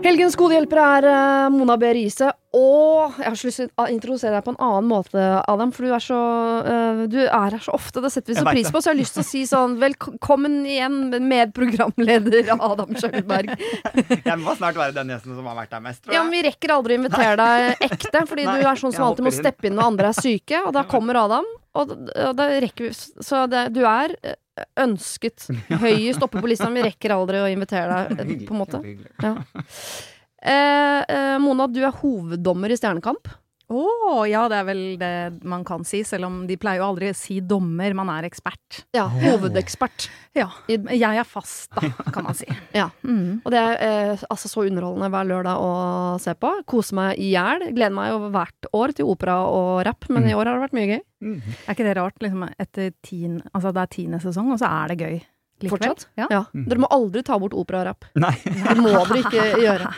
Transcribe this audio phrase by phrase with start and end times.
[0.00, 1.90] Helgens godhjelpere er eh, Mona B.
[1.92, 2.30] Riise.
[2.56, 5.70] Og jeg har så lyst til å introdusere deg på en annen måte, Adam.
[5.76, 6.20] For du er så,
[6.64, 8.00] eh, du er her så ofte.
[8.02, 8.80] Det setter vi så pris på.
[8.80, 10.98] Så jeg har lyst til å si sånn Velkommen igjen,
[11.28, 13.52] medprogramleder Adam Schjølberg.
[14.30, 16.18] Jeg må snart være den gjesten som har vært der mest, tror jeg.
[16.18, 19.06] Ja, men Vi rekker aldri å invitere deg ekte, fordi Nei, du er sånn som
[19.10, 20.64] alltid må steppe inn når andre er syke.
[20.64, 24.38] Og da kommer Adam, og, og da rekker vi Så det, du er eh,
[24.80, 25.48] ønsket
[25.82, 28.82] høyest oppe på lista, men vi rekker aldri å invitere deg, eh, på en måte.
[29.22, 29.34] Ja.
[30.40, 33.28] Eh, eh, Mona, du er hoveddommer i Stjernekamp.
[33.70, 35.10] Å, ja, det er vel det
[35.46, 38.80] man kan si, selv om de pleier jo aldri å si dommer, man er ekspert.
[38.96, 40.08] Ja, hovedekspert.
[40.34, 42.48] Ja, jeg er fast, da, kan man si.
[42.80, 42.88] Ja.
[43.06, 43.40] Mm.
[43.44, 45.70] Og det er eh, altså så underholdende hver lørdag å
[46.22, 46.50] se på.
[46.70, 47.68] Kose meg i hjel.
[47.70, 50.78] Gleder meg jo hvert år til opera og rapp, men i år har det vært
[50.78, 51.02] mye gøy.
[51.20, 51.36] Mm.
[51.66, 54.90] Er ikke det rart, liksom, etter tien, altså det er tiende sesong, og så er
[54.94, 55.14] det gøy
[55.60, 55.76] likevel?
[55.76, 56.08] Fortsatt.
[56.18, 56.26] Ja.
[56.32, 56.42] Ja.
[56.54, 58.10] Dere må aldri ta bort opera og rapp.
[58.18, 58.34] Nei.
[58.46, 59.94] Det må dere ikke gjøre.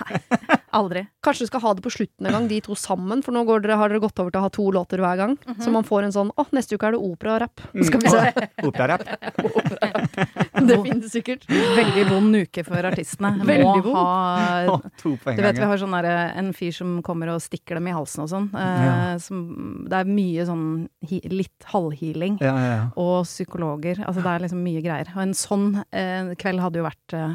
[0.72, 1.02] Aldri.
[1.22, 3.60] Kanskje du skal ha det på slutten en gang, de to sammen, for nå går
[3.66, 5.34] dere, har dere gått over til å ha to låter hver gang.
[5.60, 7.60] Så man får en sånn Å, neste uke er det opera og rapp.
[7.84, 8.46] Skal vi se.
[8.64, 9.04] Opera-rapp.
[10.62, 11.44] Det finnes sikkert.
[11.50, 13.32] Veldig vond uke for artistene.
[13.48, 13.96] Veldig Må vond.
[13.98, 17.42] ha To på en Du vet vi har sånn der, en fyr som kommer og
[17.42, 18.48] stikker dem i halsen og sånn.
[18.54, 18.96] Eh, Ja.
[19.22, 19.42] som,
[19.90, 20.64] det er mye sånn
[21.08, 22.38] hi, litt halvhealing.
[22.42, 22.84] Ja, ja, ja.
[23.00, 24.02] Og psykologer.
[24.06, 25.10] Altså det er liksom mye greier.
[25.16, 27.34] Og en sånn eh, kveld hadde jo vært eh,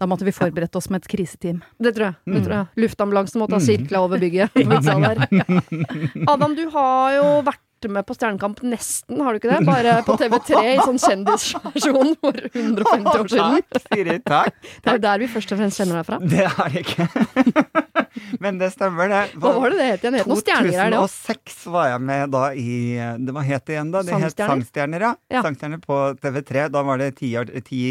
[0.00, 1.58] Da måtte vi forberedt oss med et kriseteam.
[1.78, 2.14] Det tror jeg.
[2.34, 2.66] Det tror jeg.
[2.86, 3.66] Luftambulansen måtte ha Mm.
[3.68, 4.48] sirkla over bygget.
[6.32, 9.60] Adam, du har jo vært med på Stjernekamp nesten, har du ikke det?
[9.64, 13.62] Bare på TV3 i sånn kjendisversjon for 150 år siden.
[13.70, 14.16] Takk, Siri.
[14.26, 14.58] Takk.
[14.60, 16.18] Det er jo der vi først og fremst kjenner deg fra.
[16.20, 17.06] Det er det ikke.
[18.44, 19.22] Men det stemmer, det.
[19.40, 20.16] Hva var det det het igjen?
[20.18, 21.14] Det het noen stjerner her, det òg.
[21.14, 22.76] 2006 var jeg med da i
[23.24, 24.04] det, var het igjen, da?
[24.06, 24.44] Det het?
[24.44, 25.14] Sangstjerner, ja.
[25.32, 25.44] Ja.
[25.46, 26.68] Sangstjerner på TV3.
[26.74, 27.32] Da var det ti,
[27.66, 27.82] ti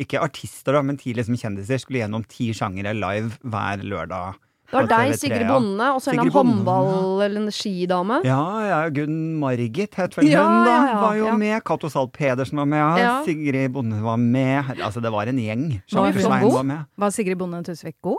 [0.00, 4.40] ikke artister, da, men ti liksom kjendiser skulle gjennom ti sjangere live hver lørdag.
[4.70, 5.48] Det var deg, Sigrid.
[5.48, 8.20] Bonde, og så en håndball- eller en skidame.
[8.24, 10.76] Ja, ja, Gunn Margit het vel Ja, hun, da.
[10.86, 11.36] ja, var jo ja.
[11.36, 11.64] med.
[11.64, 13.24] Cato Zahl Pedersen var med.
[13.26, 14.64] Sigrid Bonde var med.
[14.78, 15.82] Altså, det var en gjeng.
[15.92, 16.12] Var
[16.54, 16.84] var med.
[16.96, 18.18] Var Sigrid Bonde Tusvik god?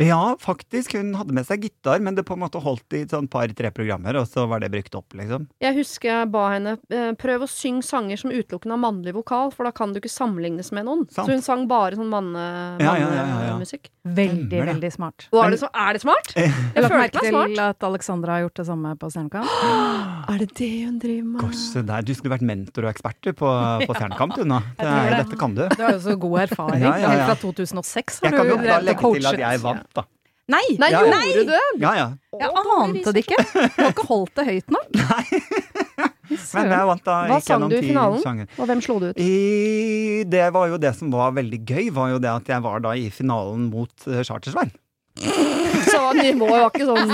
[0.00, 0.94] Ja, faktisk.
[0.96, 3.70] Hun hadde med seg gitar, men det på en måte holdt i et sånn par-tre
[3.74, 5.46] programmer, og så var det brukt opp, liksom.
[5.60, 9.52] Jeg husker jeg ba henne eh, prøv å synge sanger som utelukkende har mannlig vokal,
[9.52, 11.04] for da kan du ikke sammenlignes med noen.
[11.12, 11.26] Sant.
[11.28, 13.58] Så hun sang bare sånn manne- Ja, ja, ja, ja, ja.
[14.00, 15.26] Veldig, Stemmer veldig smart.
[15.30, 16.32] Og er, det så, er det smart?
[16.34, 17.50] Eh, Jeg Jeg la følte meg smart.
[17.52, 19.50] til at Alexandra har gjort det samme på Stjernekamp.
[20.30, 21.40] Er det det hun driver med?
[21.42, 22.02] Gosse der.
[22.06, 23.48] Du skulle vært mentor og ekspert på,
[23.88, 24.60] på Stjernekamp, du nå.
[24.78, 25.18] Det det.
[25.24, 25.62] dette kan du.
[25.74, 26.80] Du har jo så god erfaring.
[26.84, 27.10] Ja, ja, ja.
[27.10, 29.32] Helt fra 2006 har Jeg kan du jo da drevet og legge til coachet.
[29.34, 30.06] at jeg vant, da.
[30.50, 30.64] Nei!
[30.82, 31.18] Nei, Ja, ja.
[31.30, 31.66] gjorde du det?
[31.82, 32.06] Ja, ja.
[32.40, 33.38] Jeg ante det ikke!
[33.46, 34.88] Du har ikke holdt det høyt nok.
[36.54, 37.16] Men jeg vant da.
[37.30, 38.20] Hva sang du i finalen?
[38.22, 38.50] sjanger.
[38.58, 39.18] Og hvem slo du ut?
[39.20, 42.82] I, det var jo det som var veldig gøy, var jo det at jeg var
[42.84, 44.72] da i finalen mot uh, Chartersveien.
[45.20, 47.10] Så nivået var ikke sånn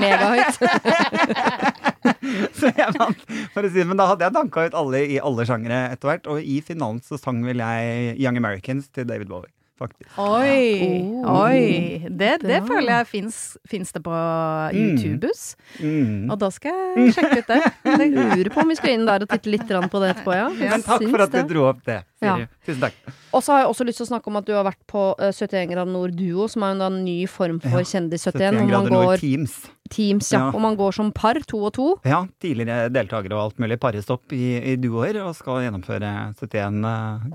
[0.00, 0.54] megahøyt.
[2.58, 3.20] Så jeg vant,
[3.52, 3.86] for å si det.
[3.88, 7.00] Men da hadde jeg danka ut alle i alle sjangere etter hvert, og i finalen
[7.04, 9.52] så sang vel jeg Young Americans til David Bowie.
[9.78, 10.10] Faktisk.
[10.18, 11.22] Oi!
[11.22, 11.44] Oh.
[11.44, 12.02] Oi.
[12.10, 12.64] Det, det Ja.
[12.66, 13.36] føler jeg fins,
[13.94, 14.16] det på
[14.74, 15.44] YouTubes.
[15.78, 16.30] Mm.
[16.32, 17.60] Og da skal jeg sjekke ut det.
[17.98, 20.48] Jeg lurer på om vi skal inn der og titte litt på det etterpå, ja.
[20.50, 21.46] Men takk Syns for at du det.
[21.52, 22.34] dro opp det, Ja.
[22.66, 22.94] Tusen takk.
[23.32, 25.02] Og så har jeg også lyst til å snakke om at du har vært på
[25.20, 28.24] uh, 71 grader nord duo, som er en, da en ny form for Ja, Kjendis
[28.26, 29.54] 71, 71 hvor man grader nord Teams.
[29.88, 30.38] teams, ja.
[30.40, 30.48] Ja.
[30.52, 31.86] Og man går som par, to og to.
[32.08, 36.82] Ja, tidligere deltakere og alt mulig pares opp i, i duoer, og skal gjennomføre 71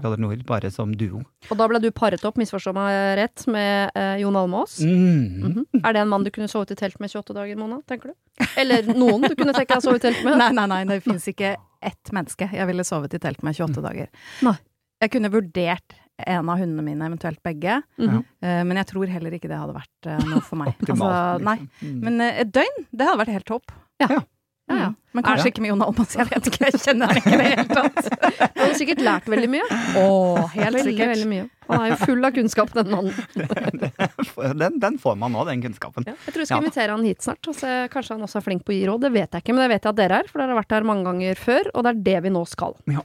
[0.01, 1.23] grader nord bare som duo.
[1.49, 4.79] Og da ble du paret opp, misforstå meg rett, med eh, Jon Almaas.
[4.83, 5.47] Mm.
[5.47, 5.63] Mhm.
[5.83, 7.79] Er det en mann du kunne sovet i telt med 28 dager, Mona?
[7.87, 8.47] tenker du?
[8.57, 10.37] Eller noen du kunne tenke deg å sove i telt med?
[10.43, 13.81] Nei, nei, nei, det fins ikke ett menneske jeg ville sovet i telt med 28
[13.83, 14.07] dager.
[14.45, 14.55] Nei.
[15.03, 18.19] Jeg kunne vurdert en av hundene mine, eventuelt begge, Mm -hmm.
[18.43, 20.75] uh, men jeg tror heller ikke det hadde vært uh, noe for meg.
[20.81, 21.57] Optimalt, Altså, nei.
[21.57, 21.89] liksom.
[21.89, 21.99] Mm.
[22.03, 23.71] Men uh, et døgn, det hadde vært helt topp.
[23.99, 24.07] Ja.
[24.09, 24.21] Ja.
[24.69, 24.87] Ja, ja.
[24.87, 24.95] Mm.
[25.13, 25.51] Men kanskje Ja.
[25.51, 28.05] ikke med Jon Almaas, jeg vet ikke, jeg kjenner ham ikke i det hele tatt.
[28.55, 29.65] Du har sikkert lært veldig mye.
[29.99, 31.09] Å, helt Veldig, sikkert.
[31.11, 31.49] veldig mye.
[31.67, 33.13] Han er jo full av kunnskap, den mannen.
[34.59, 36.03] Den, den får man nå, den kunnskapen.
[36.07, 36.63] Ja, jeg tror jeg skal Ja.
[36.63, 37.47] invitere han hit snart.
[37.47, 39.01] Og se, kanskje han også er flink på å gi råd.
[39.01, 40.71] Det vet jeg ikke, men det vet jeg at dere er, for dere har vært
[40.77, 41.69] her mange ganger før.
[41.73, 42.75] Og det er det vi nå skal.
[42.87, 43.01] Ja.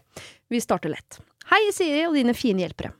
[0.50, 1.19] Vi starter lett.
[1.49, 2.91] Hei, Siri og dine fine hjelpere.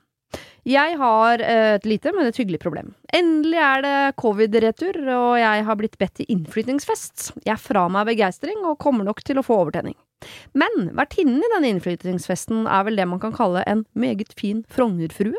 [0.69, 2.95] Jeg har eh, et lite, men et hyggelig problem.
[3.13, 7.27] Endelig er det covid-retur, og jeg har blitt bedt til innflytningsfest.
[7.45, 9.97] Jeg er fra meg begeistring og kommer nok til å få overtenning.
[10.57, 15.37] Men vertinnen i denne innflytningsfesten er vel det man kan kalle en meget fin Frognerfrue.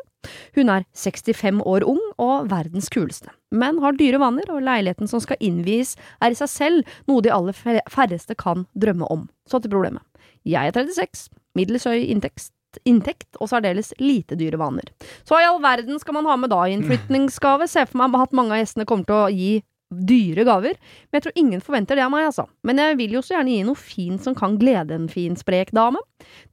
[0.54, 5.24] Hun er 65 år ung og verdens kuleste, men har dyre vaner, og leiligheten som
[5.24, 9.26] skal innvies er i seg selv noe de aller færreste kan drømme om.
[9.50, 10.06] Så til problemet.
[10.46, 12.52] Jeg er 36, middels høy inntekt,
[12.88, 14.92] inntekt og særdeles lite dyre vaner.
[15.24, 17.68] Så hva i all verden skal man ha med da i innflytningsgave?
[17.70, 19.52] Se for meg at mange av gjestene kommer til å gi
[19.90, 20.78] dyre gaver,
[21.10, 22.46] men jeg tror ingen forventer det av meg, altså.
[22.68, 25.72] Men jeg vil jo så gjerne gi noe fint som kan glede en fin, sprek
[25.74, 26.02] dame.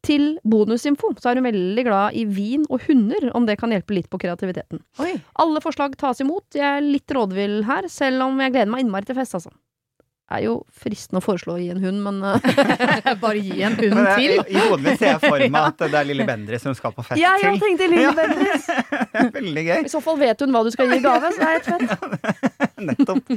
[0.06, 3.98] Til bonusinfo så er hun veldig glad i vin og hunder, om det kan hjelpe
[3.98, 4.80] litt på kreativiteten.
[5.04, 5.12] Oi.
[5.42, 9.08] Alle forslag tas imot, jeg er litt rådvill her, selv om jeg gleder meg innmari
[9.08, 9.52] til fest, altså.
[10.26, 13.94] Er jo fristende å foreslå å gi en hund, men eh, Bare gi en hund
[14.00, 14.32] det, til.
[14.50, 17.20] I hodet ser jeg for meg at det er lille Bendriss som skal på fest
[17.20, 17.60] Jeg til.
[17.62, 18.66] tenkte Lille Bendriss!
[19.36, 19.78] Veldig gøy.
[19.86, 21.68] I så fall vet hun hva du skal gi i gave, så det er helt
[21.70, 22.72] fett.
[22.86, 23.30] Nettopp.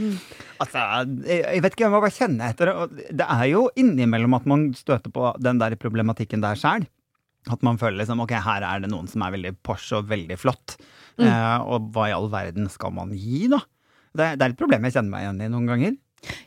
[0.59, 0.86] Altså,
[1.30, 2.74] jeg jeg vet ikke, jeg må bare kjenne etter.
[3.21, 6.89] Det er jo innimellom at man støter på den der problematikken der sjæl.
[7.50, 10.35] At man føler liksom ok, her er det noen som er veldig Porsche og veldig
[10.42, 10.75] flott.
[11.19, 13.62] Eh, og hva i all verden skal man gi, da?
[14.15, 15.97] Det, det er et problem jeg kjenner meg igjen i noen ganger.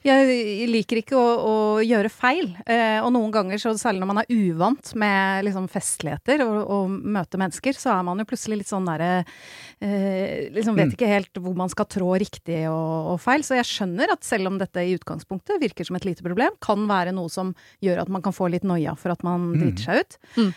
[0.05, 1.55] Jeg liker ikke å, å
[1.85, 6.43] gjøre feil, eh, og noen ganger, så særlig når man er uvant med liksom, festligheter
[6.45, 9.11] og, og møte mennesker, så er man jo plutselig litt sånn derre
[9.81, 10.95] eh, Liksom vet Mm.
[10.97, 13.43] ikke helt hvor man skal trå riktig og, og feil.
[13.47, 16.85] Så jeg skjønner at selv om dette i utgangspunktet virker som et lite problem, kan
[16.91, 19.57] være noe som gjør at man kan få litt noia for at man Mm.
[19.63, 20.19] driter seg ut.
[20.37, 20.53] Mm.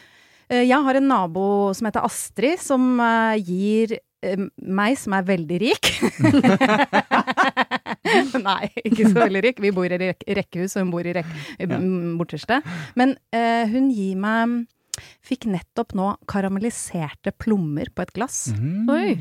[0.50, 5.24] Eh, Jeg har en nabo som heter Astrid, som eh, gir eh, meg, som er
[5.26, 5.90] veldig rik
[8.48, 9.60] Nei, ikke så veldig rik.
[9.64, 11.28] Vi bor i rek rekkehus, og hun bor i rek
[11.60, 11.80] ja.
[12.20, 12.62] borterste.
[13.00, 14.64] Men eh, hun gir meg
[15.26, 18.38] Fikk nettopp nå karamelliserte plommer på et glass.
[18.88, 19.18] Oi.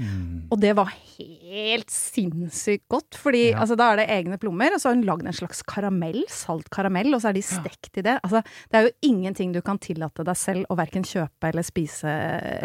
[0.52, 3.58] Og det var helt sinnssykt godt, fordi Ja.
[3.64, 6.70] altså, da er det egne plommer, og så har hun lagd en slags karamell, salt
[6.70, 8.20] karamell, og så er de stekt i det.
[8.22, 12.06] Altså, det er jo ingenting du kan tillate deg selv å verken kjøpe eller spise,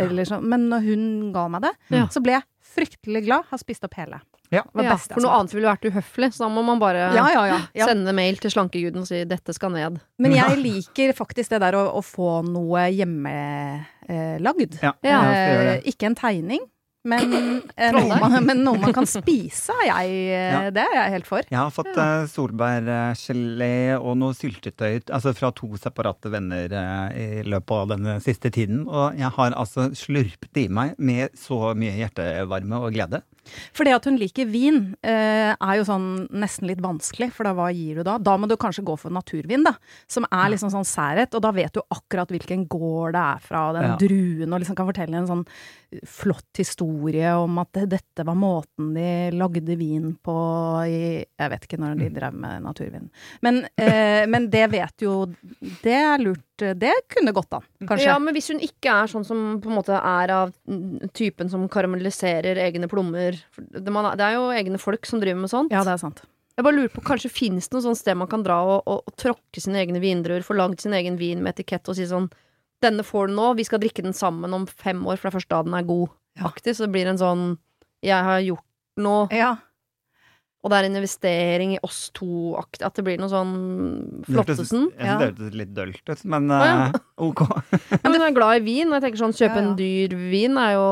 [0.06, 0.46] eller sånn.
[0.46, 2.06] Men når hun ga meg det, Ja.
[2.08, 3.46] så ble jeg fryktelig glad.
[3.50, 4.22] Har spist opp hele.
[4.50, 4.64] Ja.
[4.82, 7.60] Ja, for noe annet ville vært uhøflig, så da må man bare Ja, ja, ja.
[7.78, 7.86] ja.
[7.90, 10.00] sende mail til slankeguden og si 'dette skal ned'.
[10.18, 14.80] Men jeg liker faktisk det der å, å få noe hjemmelagd.
[14.82, 16.66] Eh, ikke en tegning,
[17.08, 19.72] men, eh, noe man, men noe man kan spise.
[19.86, 20.70] er Jeg, eh, Ja.
[20.70, 21.42] Det er jeg helt for.
[21.50, 27.44] Jeg har fått eh, solbærgelé og noe syltetøy altså fra to separate venner eh, i
[27.48, 28.86] løpet av denne siste tiden.
[28.88, 33.22] Og jeg har altså slurpet i meg med så mye hjertevarme og glede.
[33.74, 37.54] For det at hun liker vin, eh, er jo sånn nesten litt vanskelig, for da
[37.58, 38.18] hva gir du da?
[38.18, 39.74] Da må du kanskje gå for naturvin, da.
[40.08, 43.70] Som er liksom sånn særhet, og da vet du akkurat hvilken gård det er fra,
[43.70, 43.98] og den Ja.
[43.98, 45.46] druen, og liksom kan fortelle en sånn
[46.06, 50.36] flott historie om at dette var måten de lagde vin på
[50.86, 53.10] i Jeg vet ikke når de drev med naturvin.
[53.42, 55.26] Men, eh, men det vet jo
[55.82, 56.46] Det er lurt.
[56.60, 58.10] Det kunne gått an, kanskje.
[58.10, 61.50] Ja, men hvis hun ikke er sånn som på en måte er av mm, typen
[61.50, 65.72] som karamelliserer egne plommer det, det er jo egne folk som driver med sånt.
[65.72, 66.22] ja, det er sant.
[66.60, 69.08] Jeg bare lurer på, Kanskje finnes det noe sånt sted man kan dra og, og,
[69.08, 72.28] og tråkke sine egne vindruer, få lagd sin egen vin med etikett og si sånn
[72.82, 75.40] Denne får du nå, vi skal drikke den sammen om fem år, for det er
[75.40, 76.10] først da den er god.
[76.40, 76.46] Ja.
[76.48, 77.58] Aktiv, så det blir en sånn
[78.06, 78.64] Jeg har gjort
[78.98, 79.58] noe, Ja.
[80.64, 82.86] og det er en investering i oss to-aktig.
[82.88, 84.88] At det blir noe sånn Flottesen.
[84.96, 86.88] Jeg synes det hørtes litt dølt ut, men ah, ja.
[86.96, 87.00] uh,
[87.30, 87.44] ok.
[88.04, 89.68] Ja, men hun er glad i vin, og jeg tenker sånn kjøpe Ja, ja.
[89.68, 90.86] en dyr vin er jo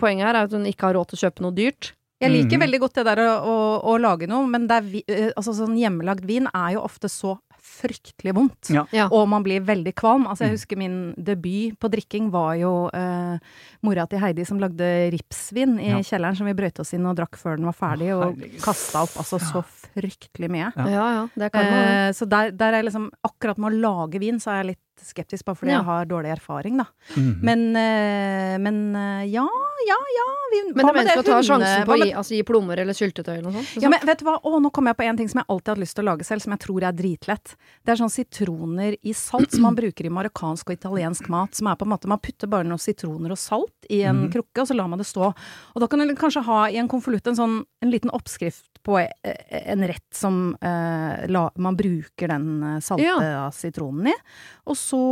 [0.00, 1.92] Poenget her er at hun ikke har råd til å kjøpe noe dyrt.
[2.20, 2.62] Jeg liker Mhm.
[2.64, 3.56] veldig godt det der å, å,
[3.92, 7.08] å lage noe, men det er vi, eh, altså sånn hjemmelagd vin er jo ofte
[7.12, 7.34] så
[7.76, 8.70] fryktelig vondt.
[8.72, 8.84] Ja.
[8.96, 9.06] Ja.
[9.12, 10.26] Og man blir veldig kvalm.
[10.26, 10.56] Altså, jeg Mm.
[10.56, 13.38] husker min debut på drikking var jo eh,
[13.82, 15.98] mora til Heidi som lagde ripsvin i Ja.
[16.00, 19.16] kjelleren, som vi brøt oss inn og drakk før den var ferdig, og kasta opp
[19.20, 19.62] altså så
[19.94, 20.72] fryktelig mye.
[20.76, 20.86] Ja.
[20.88, 22.08] Ja ja, det karma.
[22.08, 24.82] Eh, så der, der er liksom Akkurat med å lage vin, så er jeg litt
[25.04, 25.78] skeptisk, bare fordi Ja.
[25.78, 26.86] jeg har dårlig erfaring, da.
[27.16, 27.40] Mhm.
[27.42, 29.46] Men, eh, men eh, ja,
[29.86, 30.26] ja, ja.
[30.52, 32.92] Vi, Men det er mennesker å ta sjansen på å gi, altså, gi plommer eller
[32.94, 33.82] syltetøy eller noe sånt.
[33.82, 34.38] Ja, men vet du hva?
[34.40, 36.08] Å, nå kom jeg på en ting som jeg alltid har hatt lyst til å
[36.16, 37.56] lage selv, som jeg tror er dritlett.
[37.84, 41.54] Det er sånn sitroner i salt som man bruker i marokkansk og italiensk mat.
[41.54, 44.32] Som er på en måte, Man putter bare noen sitroner og salt i en Mhm.
[44.32, 45.34] krukke, og så lar man det stå.
[45.74, 49.00] Og da kan du kanskje ha i en konvolutt en sånn en liten oppskrift på
[49.02, 49.34] eh,
[49.72, 53.50] en rett som eh, la, man bruker den eh, salte Ja.
[53.54, 54.16] sitronen i.
[54.70, 55.02] Og så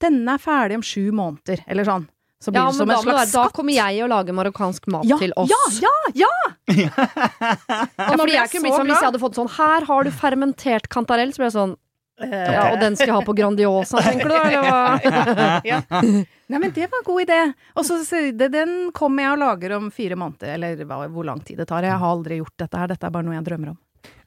[0.00, 2.06] Denne er ferdig om sju måneder, eller sånn.
[2.40, 4.32] Så blir Ja, det men som da, en slags være- da kommer jeg og lager
[4.38, 5.50] marokkansk mat ja, til oss.
[5.52, 6.30] Ja, ja, ja!
[8.00, 10.88] Ja, fordi jeg kunne blitt sånn, Hvis jeg hadde fått sånn Her har du fermentert
[10.92, 11.76] kantarell, så ble jeg sånn
[12.20, 14.42] Ja, og den skal jeg ha på Grandiosa, tenker du da?
[14.46, 15.50] Eller hva?
[15.70, 15.80] ja.
[15.90, 17.42] Nei, men det var en god idé.
[17.78, 18.00] Og så
[18.40, 21.86] den kommer jeg og lager om fire måneder, eller hva, hvor lang tid det tar.
[21.86, 23.78] Jeg har aldri gjort dette her, dette er bare noe jeg drømmer om.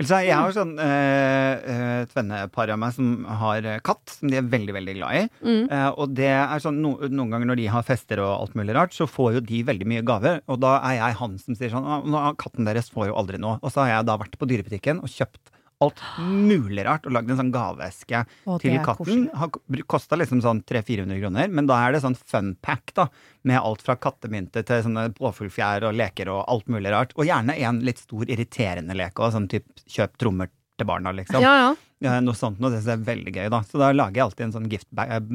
[0.03, 4.29] Er jeg har sånn eh, eh, et vennepar av meg som har eh, katt, som
[4.29, 5.23] de er veldig veldig glad i.
[5.45, 5.63] Mm.
[5.71, 8.75] Eh, og det er sånn, no, Noen ganger når de har fester og alt mulig
[8.75, 10.41] rart, så får jo de veldig mye gaver.
[10.51, 13.57] Og da er jeg han som sier sånn «Ah, Katten deres får jo aldri noe.
[13.63, 15.52] Og så har jeg da vært på dyrebutikken og kjøpt
[15.83, 18.23] alt mulig rart og lagd en sånn gaveeske
[18.63, 19.27] til katten.
[19.37, 19.53] Har
[19.91, 23.07] kosta liksom sånn 300-400 kroner, men da er det sånn fun pack, da.
[23.43, 27.15] Med alt fra kattemynter til sånne påfuglfjær og leker og alt mulig rart.
[27.19, 31.43] Og gjerne en litt stor irriterende lek òg, sånn type kjøp trommer til barna, liksom.
[31.43, 31.73] Ja, ja.
[32.03, 33.61] Ja, noe sånt noe, det synes jeg er veldig gøy, da.
[33.69, 35.29] Så da lager jeg alltid en sånn giftbag, eh,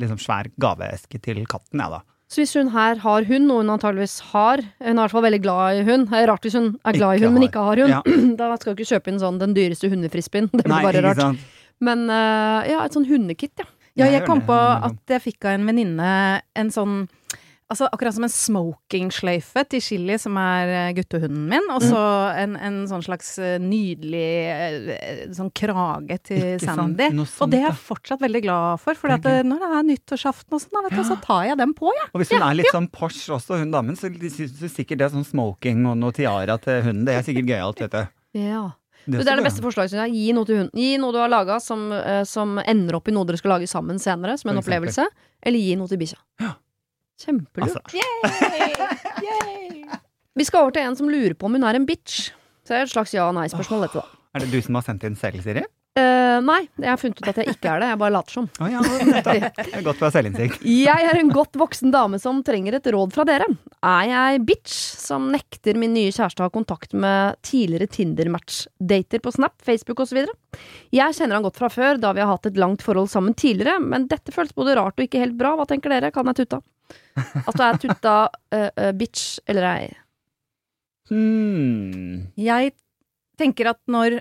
[0.00, 2.00] liksom svær gaveeske til katten, jeg, da.
[2.30, 5.24] Så hvis hun her har hund, og hun antageligvis har Hun er i hvert fall
[5.26, 6.04] veldig glad i hund.
[6.12, 7.90] Det er rart hvis hun er glad i hund, men ikke har hund.
[7.90, 8.02] Ja.
[8.38, 10.46] Da skal du ikke kjøpe inn sånn den dyreste hundefrisbeen.
[10.52, 11.22] Det blir Nei, bare rart.
[11.24, 11.42] sant?
[11.82, 13.66] Men eh, ja, et sånn hundekit, ja.
[13.98, 16.10] Ja, Jeg jeg kom på at jeg fikk av en venninne
[16.54, 17.08] en sånn
[17.70, 22.00] Altså akkurat som en smokingsløyfe til Chili, som er eh, guttehunden min, og så
[22.40, 26.64] en, en sånn slags eh, nydelig eh, sånn krage til Ikke?
[26.66, 27.06] Sandy.
[27.14, 30.56] Sant, og det er jeg fortsatt veldig glad for, for Det når det er nyttårsaften
[30.58, 32.08] og sånn, da, vet du, så tar jeg den på, jeg.
[32.10, 35.06] Og hvis hun er litt sånn Porsche også, hun damen, så syns du sikkert det
[35.06, 37.04] er sånn smoking og noe tiara til hunden.
[37.06, 38.02] Det er sikkert gøyalt, vet du.
[38.42, 38.66] ja.
[39.06, 40.12] Det, Det er det beste forslaget, syns jeg.
[40.18, 40.76] Gi noe til hunden.
[40.76, 41.86] Gi noe du har laga som,
[42.28, 45.06] som ender opp i noe dere skal lage sammen senere, som en opplevelse.
[45.40, 46.18] Eller gi noe til bikkja.
[46.44, 46.50] Ja.
[47.20, 47.76] Kjempelurt.
[47.76, 47.80] Altså,
[50.36, 52.30] Vi skal over til en som lurer på om hun er en bitch.
[52.64, 54.22] Så det er et slags ja-nei-spørsmål, dette, da.
[54.36, 55.64] er det du som har sendt inn selv, Siri?
[55.98, 57.88] Eh, nei, jeg har funnet ut at jeg ikke er det.
[57.90, 58.44] Jeg bare later som.
[58.62, 59.56] Å ja, nettopp.
[59.58, 60.62] Det er godt å ha selvinnsikt.
[60.70, 63.48] Jeg er en godt voksen dame som trenger et råd fra dere.
[63.82, 69.34] Er jeg bitch som nekter min nye kjæreste å ha kontakt med tidligere Tinder-match-dater på
[69.34, 70.22] Snap, Facebook osv.?
[70.94, 73.80] Jeg kjenner han godt fra før, da vi har hatt et langt forhold sammen tidligere,
[73.82, 75.56] men dette føles både rart og ikke helt bra.
[75.58, 76.14] Hva tenker dere?
[76.14, 76.62] Kan jeg tutta?
[77.46, 78.14] At du er tutta
[78.54, 79.88] uh, bitch eller ei?
[81.10, 82.28] Hmm.
[82.38, 82.72] Jeg
[83.40, 84.20] tenker at når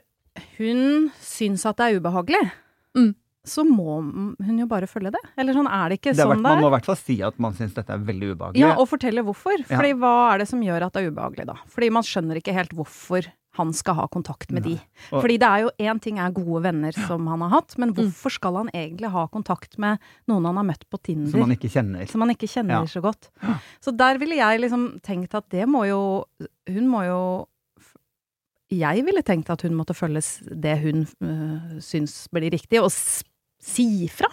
[0.57, 2.43] hun syns at det er ubehagelig,
[2.97, 3.11] Mm.
[3.45, 5.21] så må hun jo bare følge det.
[5.37, 6.55] Eller sånn er det ikke Det er, sånn det er.
[6.55, 8.63] man må i hvert fall si at man syns dette er veldig ubehagelig.
[8.63, 9.59] Ja, og fortelle hvorfor.
[9.61, 9.77] Ja.
[9.77, 11.55] Fordi hva er det som gjør at det er ubehagelig, da?
[11.69, 14.75] Fordi man skjønner ikke helt hvorfor han skal ha kontakt med Nei.
[14.77, 15.07] de.
[15.09, 18.31] Fordi det er jo én ting er gode venner som han har hatt, men hvorfor
[18.31, 19.97] skal han egentlig ha kontakt med
[20.29, 21.31] noen han har møtt på Tinder?
[21.33, 22.07] Som han ikke kjenner.
[22.07, 22.85] som han ikke kjenner Ja.
[22.85, 23.29] så godt.
[23.81, 26.25] Så der ville jeg liksom tenkt at det må jo
[26.69, 27.47] Hun må jo
[28.69, 30.21] Jeg ville tenkt at hun måtte følge
[30.53, 34.29] det hun øh, syns blir riktig, og si fra.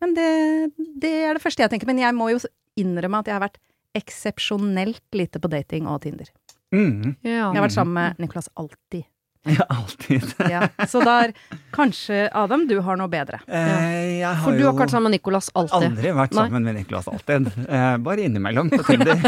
[0.00, 1.86] Men det, det er det første jeg tenker.
[1.86, 2.40] Men jeg må jo
[2.76, 3.60] innrømme at jeg har vært
[3.94, 6.28] eksepsjonelt lite på dating og Tinder.
[6.74, 7.14] Mm.
[7.22, 7.30] Ja.
[7.30, 9.06] Jeg har vært sammen med Nicolas alltid.
[9.48, 10.26] Ja, alltid.
[10.50, 10.68] Ja.
[10.86, 11.32] Så der
[11.74, 13.40] Kanskje, Adam, du har noe bedre.
[13.46, 15.86] Eh, jeg har For du har ikke vært sammen med Nicolas alltid.
[15.90, 16.44] aldri vært Nei.
[16.48, 17.50] sammen med Nicolas alltid.
[17.68, 19.16] Eh, bare innimellom på Tinder.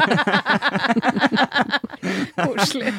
[2.42, 2.92] Koselig.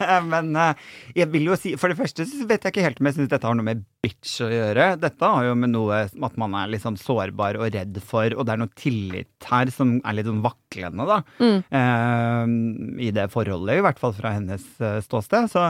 [0.00, 0.74] men, men eh,
[1.20, 3.30] jeg vil jo si For det første så vet jeg ikke helt om jeg syns
[3.30, 4.86] dette har noe med bitch å gjøre.
[4.98, 8.46] Dette har jo med noe at man er litt sånn sårbar og redd for, og
[8.48, 11.20] det er noe tillit her som er litt sånn vaklende, da.
[11.38, 11.60] Mm.
[11.78, 15.46] Eh, I det forholdet, i hvert fall fra hennes eh, ståsted.
[15.52, 15.68] Så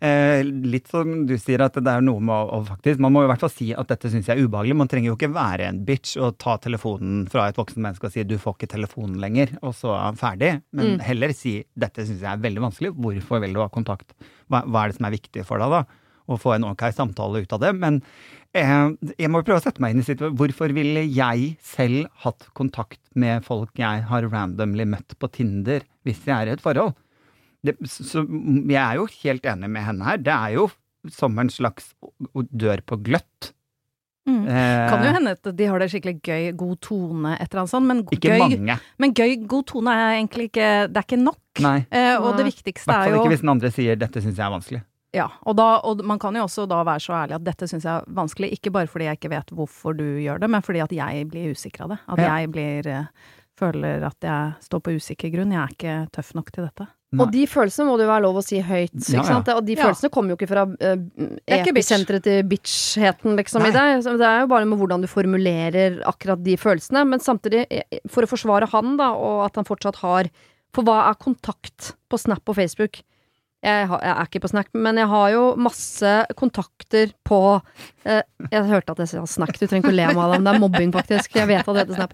[0.00, 3.22] eh, litt som du sier, at det er noe med å, å faktisk Man må
[3.24, 4.76] i hvert fall si at dette syns jeg er ubehagelig.
[4.78, 8.12] Man trenger jo ikke være en bitch og ta telefonen fra et voksen menneske og
[8.14, 10.52] si 'du får ikke telefonen lenger', og så er han ferdig.
[10.72, 11.00] Men Mm.
[11.00, 14.14] heller si 'dette syns jeg er veldig vanskelig', hvorfor vil du ha kontakt?
[14.50, 15.84] Hva, hva er det som er viktig for deg, da?
[16.28, 17.74] Og få en ok samtale ut av det.
[17.76, 18.02] Men
[18.54, 20.36] eh, jeg må prøve å sette meg inn i situasjonen.
[20.38, 26.24] Hvorfor ville jeg selv hatt kontakt med folk jeg har randomly møtt på Tinder, hvis
[26.24, 26.94] jeg er i et forhold?
[27.64, 28.24] Det, så
[28.68, 30.16] jeg er jo helt enig med henne her.
[30.18, 30.70] Det er jo
[31.10, 31.92] som en slags
[32.52, 33.52] dør på gløtt.
[34.26, 34.46] Mm.
[34.48, 37.72] Eh, Kan jo hende at de har det skikkelig gøy, god tone, et eller annet
[37.74, 38.78] sånt, men Ikke gøy, mange.
[38.98, 41.40] men gøy, god tone er egentlig ikke Det er ikke nok.
[41.60, 41.76] Nei.
[41.92, 44.36] Eh, og det viktigste hvert er fall jo ikke hvis den andre sier 'dette syns
[44.40, 44.82] jeg er vanskelig'.
[45.14, 47.84] Ja, og, da, og man kan jo også da være så ærlig at dette syns
[47.84, 50.80] jeg er vanskelig, ikke bare fordi jeg ikke vet hvorfor du gjør det, men fordi
[50.82, 51.98] at jeg blir usikker av det.
[52.08, 52.36] At Ja.
[52.38, 53.04] jeg blir eh,
[53.56, 55.52] føler at jeg står på usikker grunn.
[55.52, 56.88] Jeg er ikke tøff nok til dette.
[57.20, 58.94] Og de følelsene må det jo være lov å si høyt.
[58.96, 59.50] Ja, Ikke sant?
[59.54, 59.86] Og de Ja.
[59.86, 61.70] følelsene kommer jo ikke fra uh, bitch.
[61.70, 63.70] episenteret til bitchheten liksom, Nei.
[63.70, 64.04] i deg.
[64.04, 67.06] Det er jo bare med hvordan du formulerer akkurat de følelsene.
[67.08, 70.30] Men samtidig, eh, for å forsvare han, da, og at han fortsatt har
[70.74, 72.98] For hva er kontakt på Snap og Facebook?
[73.64, 78.22] Jeg, har, jeg er ikke på Snap, men jeg har jo masse kontakter på uh,
[78.50, 80.44] Jeg hørte at jeg sa Snack, du trenger ikke å le av meg.
[80.44, 81.38] Det er mobbing, faktisk.
[81.38, 82.12] Jeg vet at det heter Snap.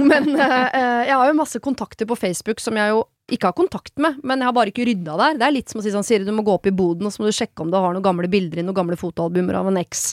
[0.00, 3.04] Men uh, eh, jeg har jo masse kontakter på Facebook som jeg jo
[3.34, 5.38] ikke har kontakt med, men jeg har bare ikke rydda der.
[5.40, 7.14] Det er litt som å si sånn, Siri, du må gå opp i boden, og
[7.14, 9.70] så må du sjekke om du har noen gamle bilder i noen gamle fotoalbumer av
[9.70, 10.04] en eks.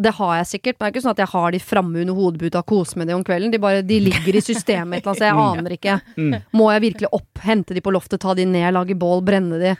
[0.00, 2.14] Det har jeg sikkert, men det er ikke sånn at jeg har de framme under
[2.14, 3.50] hodeputa og koser med de om kvelden.
[3.50, 5.96] De, bare, de ligger i systemet et eller annet, så jeg aner ikke.
[6.14, 6.36] Mm.
[6.60, 9.74] Må jeg virkelig opp, hente de på loftet, ta de ned, lage bål, brenne de?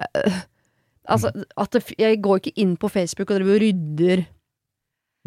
[0.00, 0.40] Uh,
[1.10, 4.24] Altså, at det, jeg går ikke inn på Facebook og driver og rydder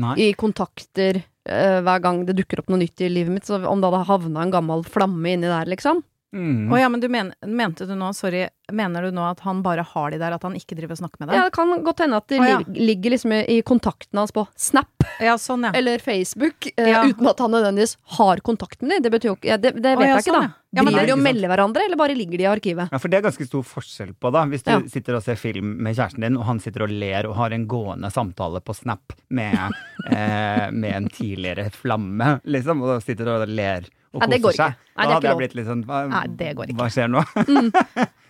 [0.03, 0.13] Nei.
[0.23, 3.47] i kontakter uh, hver gang det dukker opp noe nytt i livet mitt.
[3.47, 6.01] Så om det hadde havna en gammel flamme inni der, liksom.
[6.35, 6.67] Mm.
[6.73, 9.85] Oh, ja, men du men, mente du nå, sorry, mener du nå at han bare
[9.87, 11.37] har de der, at han ikke driver og snakker med deg?
[11.39, 12.57] Ja, det kan godt hende at det oh, ja.
[12.75, 15.71] ligger liksom i, i kontakten hans på Snap Ja, sånn, ja.
[15.79, 17.05] eller Facebook, Ja.
[17.07, 19.05] uten at han nødvendigvis har kontakt med dem.
[19.07, 20.51] Det betyr jo ja, Det, det vet ja, jeg ikke, sånn, da.
[20.51, 20.61] ja.
[20.75, 22.89] Ja, men Driver de og melder hverandre, eller bare ligger de i arkivet?
[22.91, 24.41] Ja, for det er ganske stor forskjell på, da.
[24.51, 24.81] Hvis du Ja.
[24.91, 27.63] sitter og ser film med kjæresten din, og han sitter og ler og har en
[27.71, 29.55] gående samtale på Snap med,
[30.11, 33.87] eh, med en tidligere flamme, liksom, og sitter og ler
[34.23, 34.75] og det går seg.
[34.75, 34.91] ikke.
[34.95, 36.77] Nei, er da hadde jeg blitt litt sånn hva, Nei, det går ikke.
[36.79, 37.23] Hva skjer nå?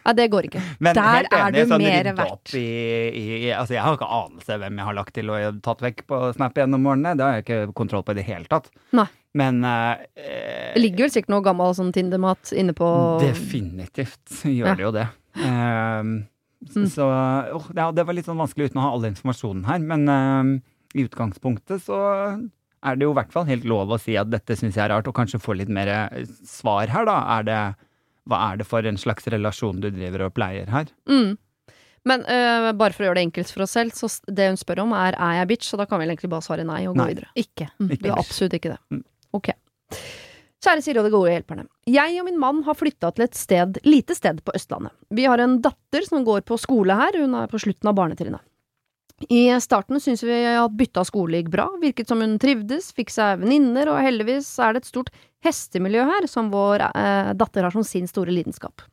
[0.06, 0.62] Nei, det går ikke.
[0.86, 2.32] Men Der helt er enig, du sånn mer verdt.
[2.36, 2.64] opp I,
[3.22, 3.26] i,
[3.56, 6.60] altså, jeg har ikke anelse hvem jeg har lagt til og tatt vekk på Snap
[6.62, 7.16] gjennom årene.
[7.18, 8.70] Det har jeg ikke kontroll på i det hele tatt.
[8.98, 9.08] Nei.
[9.36, 10.06] Men eh,
[10.76, 12.88] Det ligger vel sikkert noe gammel sånn Tinder-mat inne på
[13.24, 14.76] Definitivt gjør Ja.
[14.80, 15.10] det jo det.
[15.42, 16.16] Um,
[16.66, 16.88] Mm.
[16.90, 20.08] Så åh, ja, det var litt sånn vanskelig uten å ha all informasjonen her, men
[20.10, 20.48] ehm,
[20.98, 21.98] i utgangspunktet så
[22.86, 24.94] er det jo i hvert fall helt lov å si at dette syns jeg er
[24.94, 27.18] rart, og kanskje få litt mer eh, svar her, da.
[27.40, 27.60] Er det,
[28.30, 30.92] hva er det for en slags relasjon du driver og pleier her?
[31.10, 31.34] mm.
[32.06, 34.84] Men øh, bare for å gjøre det enkelt for oss selv, så det hun spør
[34.84, 37.02] om er er jeg bitch, så da kan vi egentlig bare svare nei og gå
[37.02, 37.08] Nei.
[37.16, 37.32] videre.
[37.42, 37.66] Ikke.
[37.82, 38.78] Mm, Ikke du er absolutt ikke det.
[38.94, 39.00] Mm.
[39.34, 39.50] Ok.
[40.62, 41.66] Kjære Siri og de gode hjelperne.
[41.90, 44.94] Jeg og min mann har flytta til et sted, lite sted på Østlandet.
[45.18, 48.45] Vi har en datter som går på skole her, hun er på slutten av barnetrinnet.
[49.30, 53.42] I starten syntes vi at bytta skole gikk bra, virket som hun trivdes, fikk seg
[53.42, 55.14] venninner, og heldigvis er det et stort
[55.46, 58.86] hestemiljø her som vår eh, datter har som sin store lidenskap.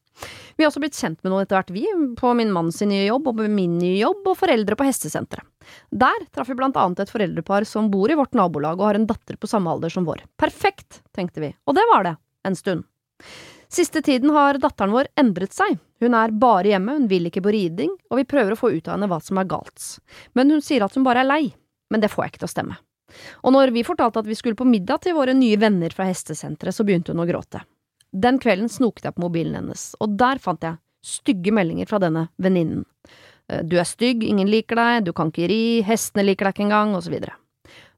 [0.56, 1.86] Vi har også blitt kjent med noen etter hvert, vi,
[2.18, 5.46] på min manns nye jobb og på min nye jobb, og foreldre på hestesenteret.
[5.88, 9.08] Der traff vi blant annet et foreldrepar som bor i vårt nabolag og har en
[9.08, 10.24] datter på samme alder som vår.
[10.40, 12.16] Perfekt, tenkte vi, og det var det,
[12.48, 12.84] en stund.
[13.72, 15.78] Siste tiden har datteren vår endret seg.
[16.02, 18.88] Hun er bare hjemme, hun vil ikke på riding, og vi prøver å få ut
[18.88, 19.84] av henne hva som er galt.
[20.34, 21.44] Men hun sier at hun bare er lei.
[21.92, 22.78] Men det får jeg ikke til å stemme.
[23.44, 26.74] Og når vi fortalte at vi skulle på middag til våre nye venner fra hestesenteret,
[26.74, 27.60] så begynte hun å gråte.
[28.12, 32.26] Den kvelden snoket jeg på mobilen hennes, og der fant jeg stygge meldinger fra denne
[32.42, 32.84] venninnen.
[33.48, 36.66] Eh, Du er stygg, ingen liker deg, du kan ikke ri, hestene liker deg ikke
[36.68, 37.36] engang, videre.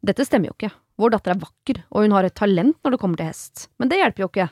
[0.04, 0.75] Dette stemmer jo ikke.
[1.00, 3.68] Vår datter er vakker, og hun har et talent når det kommer til hest.
[3.78, 4.49] Men det hjelper jo ikke.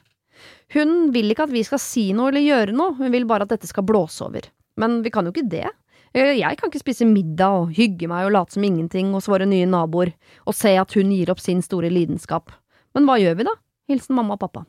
[0.75, 3.52] Hun vil ikke at vi skal si noe eller gjøre noe, hun vil bare at
[3.55, 4.47] dette skal blåse over.
[4.81, 5.67] Men vi kan jo ikke det.
[6.15, 9.47] Eh, Jeg kan ikke spise middag og hygge meg og late som ingenting hos våre
[9.49, 10.13] nye naboer,
[10.47, 12.52] og se at hun gir opp sin store lidenskap.
[12.95, 13.55] Men hva gjør vi da?
[13.89, 14.65] Hilsen mamma og pappa.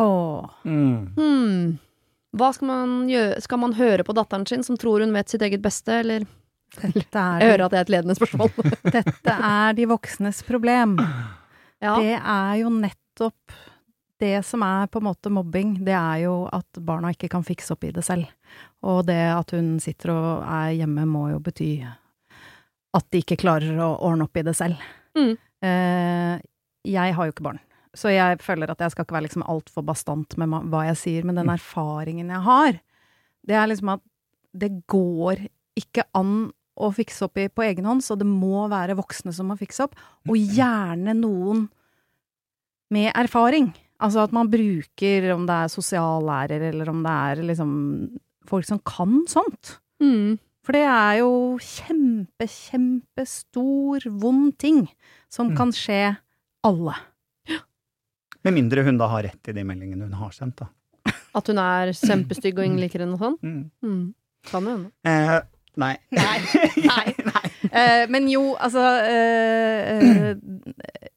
[0.00, 0.50] Åh.
[0.64, 1.14] Mm.
[1.16, 1.78] Hmm.
[2.34, 3.40] Hva skal man gjøre?
[3.44, 6.24] Skal man høre på datteren sin som tror hun vet sitt eget beste, eller
[6.74, 8.48] Dette er, Jeg hører at det er et ledende spørsmål.
[8.90, 10.96] dette er de voksnes problem.
[11.84, 11.92] ja.
[12.02, 13.54] Det er jo nettopp
[14.22, 17.74] det som er på en måte mobbing, det er jo at barna ikke kan fikse
[17.74, 18.28] opp i det selv.
[18.86, 21.72] Og det at hun sitter og er hjemme må jo bety
[22.94, 24.78] at de ikke klarer å ordne opp i det selv.
[25.18, 25.34] Mm.
[25.66, 26.34] Eh,
[26.86, 27.58] jeg har jo ikke barn,
[27.96, 31.24] så jeg føler at jeg skal ikke være liksom altfor bastant med hva jeg sier,
[31.26, 31.54] men den Mm.
[31.56, 32.80] erfaringen jeg har,
[33.46, 34.02] det er liksom at
[34.54, 38.94] det går ikke an å fikse opp i på egen hånd, så det må være
[38.98, 39.94] voksne som må fikse opp,
[40.28, 41.68] og gjerne noen
[42.90, 43.72] med erfaring.
[44.04, 47.70] Altså at man bruker, om det er sosiallærer, eller om det er liksom
[48.50, 49.78] folk som kan sånt.
[50.02, 50.34] Mm.
[50.64, 54.82] For det er jo kjempe, kjempestor, vond ting
[55.32, 55.56] som Mm.
[55.56, 56.16] kan skje
[56.64, 56.94] alle.
[58.44, 60.68] Med mindre hun da har rett i de meldingene hun har sendt, da.
[61.34, 63.38] At hun er kjempestygg og ingen liker henne og sånn?
[63.42, 63.70] Mm.
[63.82, 64.14] Mm.
[64.50, 64.90] Kan jo hende.
[65.04, 65.40] Eh,
[65.80, 65.94] nei.
[66.12, 66.38] Nei.
[66.92, 67.14] Nei.
[67.72, 71.08] Eh, men jo, altså eh, eh.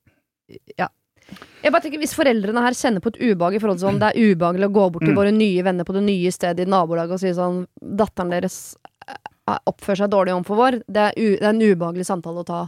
[1.68, 4.10] Jeg bare tenker, Hvis foreldrene her kjenner på et ubehag i forhold til sånn, det
[4.16, 5.20] er ubehagelig å gå bort til Mm.
[5.20, 8.76] våre nye venner på det nye stedet i nabolaget og si sånn Datteren deres
[9.08, 10.78] eh, oppfører seg dårlig overfor vår.
[10.88, 12.62] Det er, det er en ubehagelig samtale å ta.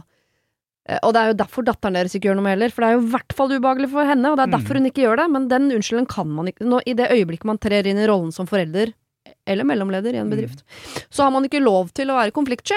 [0.88, 2.70] Eh, Og det er jo derfor datteren deres ikke gjør noe med heller.
[2.70, 4.80] For det er jo i hvert fall ubehagelig for henne, og det er derfor Mm.
[4.82, 5.30] hun ikke gjør det.
[5.30, 8.32] Men den unnskyldningen kan man ikke Nå, I det øyeblikket man trer inn i rollen
[8.32, 8.92] som forelder,
[9.46, 10.36] eller mellomleder i en Mm.
[10.36, 10.62] bedrift,
[11.10, 12.76] så har man ikke lov til å være konfliktsky.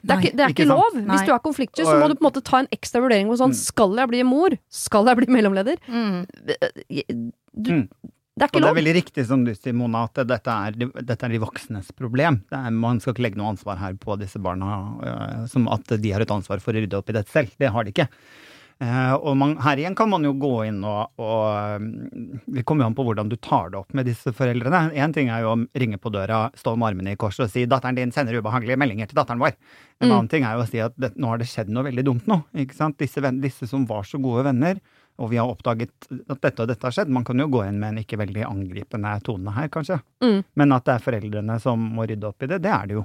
[0.00, 0.94] Det er Nei, ikke, det er ikke ikke lov.
[0.96, 1.16] Nei.
[1.16, 3.36] Hvis du er konfliktsky, så må du på en måte ta en ekstra vurdering på
[3.36, 3.58] sånn Mm.
[3.60, 4.56] Skal jeg bli mor?
[4.70, 5.76] Skal jeg bli mellomleder?
[5.88, 6.26] Mm.
[7.52, 7.88] Du, Mm.
[8.40, 10.70] Det er Og ikke det er veldig riktig som du sier, Mona, at dette er,
[10.72, 12.38] de- dette er de voksnes problem.
[12.48, 15.84] Det er, man skal ikke legge noe ansvar her på disse barna, øh, som at
[16.00, 17.50] de har et ansvar for å rydde opp i dette selv.
[17.58, 18.08] Det har de ikke.
[18.80, 22.86] Eh, og man, her igjen kan man jo gå inn og, og mm, Det kommer
[22.86, 24.94] jo an på hvordan du tar det opp med disse foreldrene.
[24.96, 27.66] Én ting er jo å ringe på døra, stå med armene i kors og si
[27.68, 29.58] 'datteren din sender ubehagelige meldinger til datteren vår'.
[30.00, 30.14] En Mm.
[30.16, 32.26] annen ting er jo å si at det, nå har det skjedd noe veldig dumt
[32.26, 32.42] nå.
[32.56, 32.96] ikke sant?
[32.96, 34.80] Disse, disse som var så gode venner,
[35.18, 35.90] og vi har oppdaget
[36.30, 37.08] at dette og dette har skjedd.
[37.12, 40.00] Man kan jo gå inn med en ikke veldig angripende tone her, kanskje.
[40.24, 40.42] Mm.
[40.56, 43.04] Men at det er foreldrene som må rydde opp i det, det er det jo.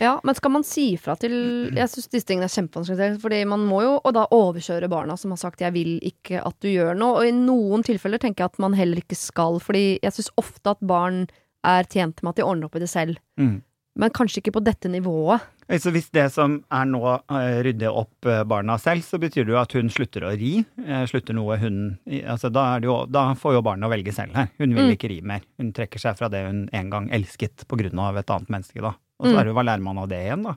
[0.00, 1.34] Ja, men skal man si fra til
[1.76, 5.34] Jeg syns disse tingene er kjempevanskelig, fordi man må jo og da overkjøre barna som
[5.34, 8.52] har sagt 'jeg vil ikke at du gjør noe', og i noen tilfeller tenker jeg
[8.52, 11.26] at man heller ikke skal, fordi jeg syns ofte at barn
[11.64, 13.18] er tjent med at de ordner opp i det selv.
[13.38, 13.62] Mm.
[13.98, 15.42] Men kanskje ikke på dette nivået.
[15.78, 19.52] Så hvis det som er nå Rydder rydde opp eh, barna selv, så betyr det
[19.54, 20.64] jo at hun slutter å ri.
[20.86, 24.48] eh, Slutter noe hun altså da, det jo, da får jo barna velge selv her.
[24.58, 24.96] Hun vil Mm.
[24.96, 25.40] ikke ri mer.
[25.58, 28.80] Hun trekker seg fra det hun en gang elsket på grunn av et annet menneske,
[28.80, 28.94] da.
[29.22, 29.38] Og så Mm.
[29.38, 30.54] er det jo hva lærer man av det igjen, da?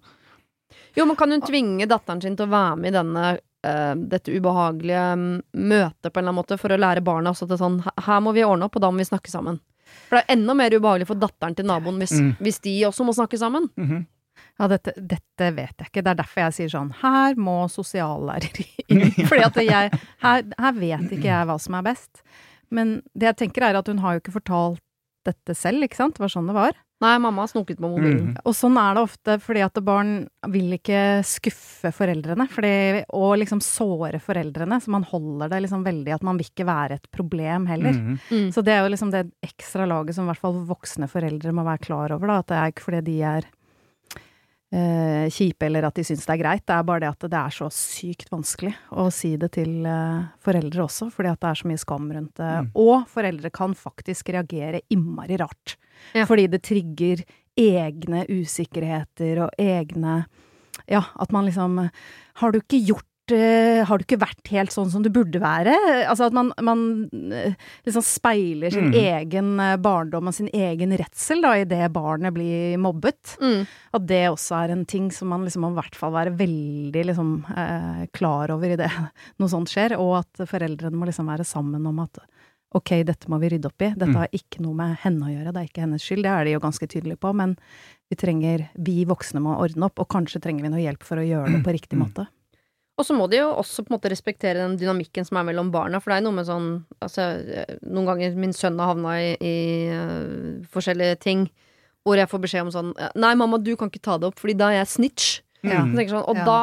[0.98, 3.26] Jo, men kan hun tvinge datteren sin til å være med i denne
[3.66, 7.48] eh, dette ubehagelige mm, møtet på en eller annen måte, for å lære barna også
[7.50, 9.60] er sånn "Her- må vi ordne opp, og da må vi snakke sammen.
[10.10, 12.36] For det er enda mer ubehagelig for datteren til naboen hvis, Mm.
[12.42, 13.70] hvis de også må snakke sammen.
[13.78, 14.06] Mhm.
[14.60, 16.04] Ja, dette, dette vet jeg ikke.
[16.04, 19.12] Det er derfor jeg sier sånn Her må sosiallærer inn.
[19.30, 22.22] Fordi at jeg her, her vet ikke jeg hva som er best.
[22.72, 24.80] Men det jeg tenker er at hun har jo ikke fortalt
[25.26, 26.18] dette selv, ikke sant?
[26.18, 26.78] Det var sånn det var.
[27.04, 28.30] Nei, mamma har snoket på mobilen.
[28.32, 28.36] Mhm.
[28.48, 30.14] Og sånn er det ofte fordi at barn
[30.48, 34.80] vil ikke skuffe foreldrene, fordi, og liksom såre foreldrene.
[34.80, 37.94] Så man holder det liksom veldig at man vil ikke være et problem heller.
[37.94, 38.20] Mhm.
[38.32, 38.48] Mm.
[38.54, 41.68] Så det er jo liksom det ekstra laget som i hvert fall voksne foreldre må
[41.68, 42.40] være klar over, da.
[42.40, 43.52] At det er ikke fordi de er
[44.76, 47.40] eh, kjipe eller at de syns det er greit, det er bare det at det
[47.40, 51.62] er så sykt vanskelig å si det til eh, foreldre også, fordi at det er
[51.62, 52.52] så mye skam rundt det.
[52.66, 52.70] Mm.
[52.84, 55.78] Og foreldre kan faktisk reagere innmari rart.
[56.18, 56.28] Ja.
[56.28, 57.24] Fordi det trigger
[57.56, 60.26] egne usikkerheter og egne
[60.92, 61.78] Ja, at man liksom
[62.42, 65.74] Har du ikke gjort har du ikke vært helt sånn som du burde være?
[66.10, 66.82] Altså at man, man
[67.34, 67.56] eh,
[67.88, 68.94] liksom speiler sin Mm.
[69.02, 73.38] egen eh, barndom og sin egen redsel da, i det barnet blir mobbet.
[73.42, 73.66] Mm.
[73.98, 77.06] At det også er en ting som man liksom må i hvert fall være veldig
[77.10, 78.92] liksom, eh, klar over i det
[79.40, 82.20] noe sånt skjer, og at foreldrene må liksom være sammen om at
[82.76, 84.16] ok, dette må vi rydde opp i, dette Mm.
[84.20, 86.52] har ikke noe med henne å gjøre, det er ikke hennes skyld, det er de
[86.52, 87.54] jo ganske tydelige på, men
[88.12, 91.24] vi trenger, vi voksne må ordne opp, og kanskje trenger vi noe hjelp for å
[91.24, 92.04] gjøre det på riktig Mm.
[92.04, 92.28] måte.
[92.98, 95.68] Og så må de jo også på en måte respektere den dynamikken som er mellom
[95.74, 96.68] barna, for det er noe med sånn
[97.04, 97.26] altså,
[97.84, 99.56] Noen ganger min sønn har havna i, i
[99.92, 101.50] uh, forskjellige ting
[102.06, 104.54] hvor jeg får beskjed om sånn Nei, mamma, du kan ikke ta det opp, fordi
[104.60, 105.28] da er jeg snitch.
[105.66, 105.82] Ja.
[105.82, 105.96] Mm.
[105.98, 106.44] Jeg sånn, og Ja.
[106.46, 106.58] da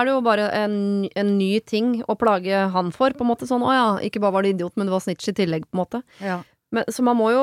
[0.00, 0.76] er det jo bare en,
[1.14, 3.44] en ny ting å plage han for, på en måte.
[3.46, 5.76] Sånn å ja, ikke bare var du idiot, men du var snitch i tillegg, på
[5.76, 6.00] en måte.
[6.24, 6.38] Ja.
[6.72, 7.42] Men, så man må jo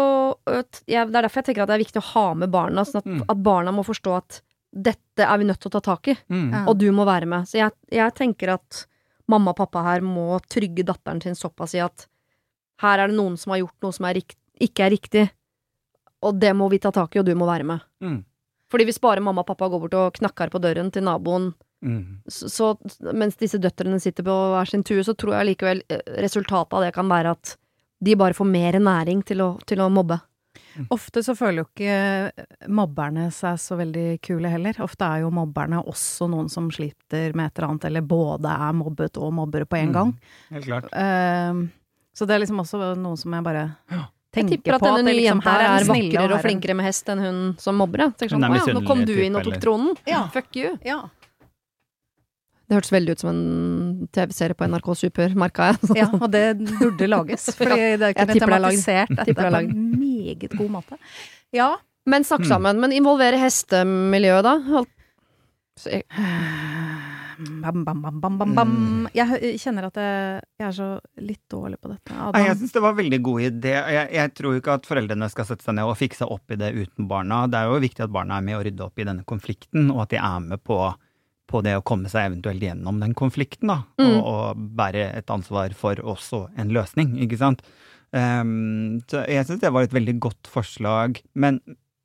[0.49, 2.99] jeg, Det er derfor jeg tenker at det er viktig å ha med barna, sånn
[3.03, 3.21] at, Mm.
[3.29, 4.41] at barna må forstå at
[4.73, 6.67] dette er vi nødt til å ta tak i, Mm.
[6.67, 7.45] Og du må være med.
[7.45, 8.85] Så jeg, jeg tenker at
[9.29, 12.07] mamma og pappa her må trygge datteren sin såpass i at
[12.81, 15.25] her er det noen som har gjort noe som er rikt, ikke er riktig,
[16.23, 17.79] og det må vi ta tak i, og du må være med.
[18.01, 18.23] Mm.
[18.71, 22.21] Fordi hvis bare mamma og pappa går bort og knakker på døren til naboen Mm.
[22.31, 22.77] så, så
[23.11, 26.85] mens disse døtrene sitter på hver sin tue, så tror jeg likevel eh, resultatet av
[26.85, 27.57] det kan være at
[27.99, 30.15] de bare får mer næring til å, til å mobbe.
[30.93, 34.77] Ofte så føler jo ikke mobberne seg så veldig kule heller.
[34.85, 38.73] Ofte er jo mobberne også noen som sliter med et eller annet, eller både er
[38.77, 39.93] mobbet og mobbere på en Mm.
[39.93, 40.13] gang.
[40.51, 40.89] Helt klart.
[40.93, 41.67] Uh,
[42.13, 45.13] så det er liksom også noe som jeg bare Jeg tenker tipper at denne nye
[45.19, 47.99] liksom, jenta her er vakrere og er flinkere med hest enn hun som mobber.
[48.07, 48.09] Ja.
[48.17, 49.93] Tenker sånn, ja, nå kom du inn og tok tronen.
[50.09, 50.23] Ja.
[50.33, 50.77] Fuck you.
[50.85, 51.03] Ja.
[52.63, 55.97] Det hørtes veldig ut som en TV-serie på NRK Super, merka jeg.
[55.99, 56.45] ja, og det
[56.79, 57.49] burde lages.
[57.59, 59.89] Fordi det kunne er tematisert Tipper dette det er på en
[60.23, 60.97] meget god måte.
[61.53, 61.75] Ja.
[62.09, 62.49] Men snakk Mm.
[62.49, 62.79] sammen.
[62.81, 64.83] Men involvere hestemiljøet, da?
[65.79, 66.03] Så jeg-
[67.61, 69.07] Bam, bam, bam, bam, bam, bam.
[69.13, 72.13] Jeg kjenner at jeg, jeg er så litt dårlig på dette.
[72.13, 72.45] Adam.
[72.45, 73.73] Jeg syns det var en veldig god idé.
[73.93, 76.69] Jeg, jeg tror ikke at foreldrene skal sette seg ned og fikse opp i det
[76.77, 77.41] uten barna.
[77.51, 80.03] Det er jo viktig at barna er med å rydde opp i denne konflikten, og
[80.05, 80.77] at de er med på,
[81.49, 83.79] på det å komme seg eventuelt gjennom den konflikten, da.
[83.99, 84.11] Mm.
[84.13, 87.65] Og, og bære et ansvar for også en løsning, ikke sant.
[88.13, 91.61] Ehm, så jeg syns det var et veldig godt forslag, men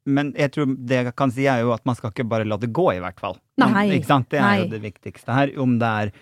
[0.08, 2.56] men jeg tror det jeg kan si er jo at man skal ikke bare la
[2.56, 3.36] det gå, i hvert fall.
[3.60, 3.90] Nei.
[3.98, 4.30] Ikke sant?
[4.32, 4.60] Det er Nei.
[4.62, 5.52] jo det viktigste her.
[5.60, 6.12] Om det er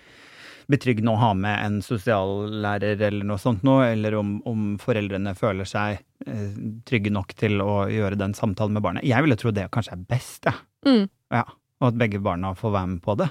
[0.67, 5.69] betryggende å ha med en sosiallærer eller noe sånt noe, eller om, om foreldrene føler
[5.69, 9.07] seg eh, trygge nok til å gjøre den samtalen med barnet.
[9.07, 10.59] Jeg ville tro det kanskje er best, jeg.
[10.87, 11.07] Mm.
[11.37, 11.45] Ja.
[11.79, 13.29] Og at begge barna får være med på det.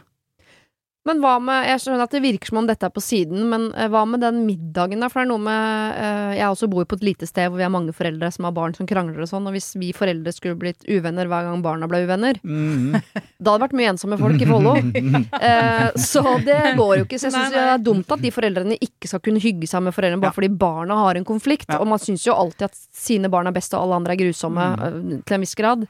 [1.07, 3.69] Men hva med Jeg skjønner at det virker som om dette er på siden, men
[3.79, 5.07] eh, hva med den middagen, da?
[5.13, 7.67] For det er noe med eh, Jeg også bor på et lite sted hvor vi
[7.67, 10.59] har mange foreldre som har barn som krangler og sånn, og hvis vi foreldre skulle
[10.59, 12.93] blitt uvenner hver gang barna ble uvenner, Mm.
[13.39, 14.75] da hadde det vært mye ensomme folk i Follo.
[15.47, 17.19] Eh, så det går jo ikke.
[17.21, 19.95] Så jeg syns det er dumt at de foreldrene ikke skal kunne hygge seg med
[19.95, 20.37] foreldrene bare Ja.
[20.41, 21.69] fordi barna har en konflikt.
[21.71, 21.79] Ja.
[21.83, 24.67] Og man syns jo alltid at sine barn er best og alle andre er grusomme,
[24.77, 24.83] Mm.
[24.87, 25.87] eh, til en viss grad.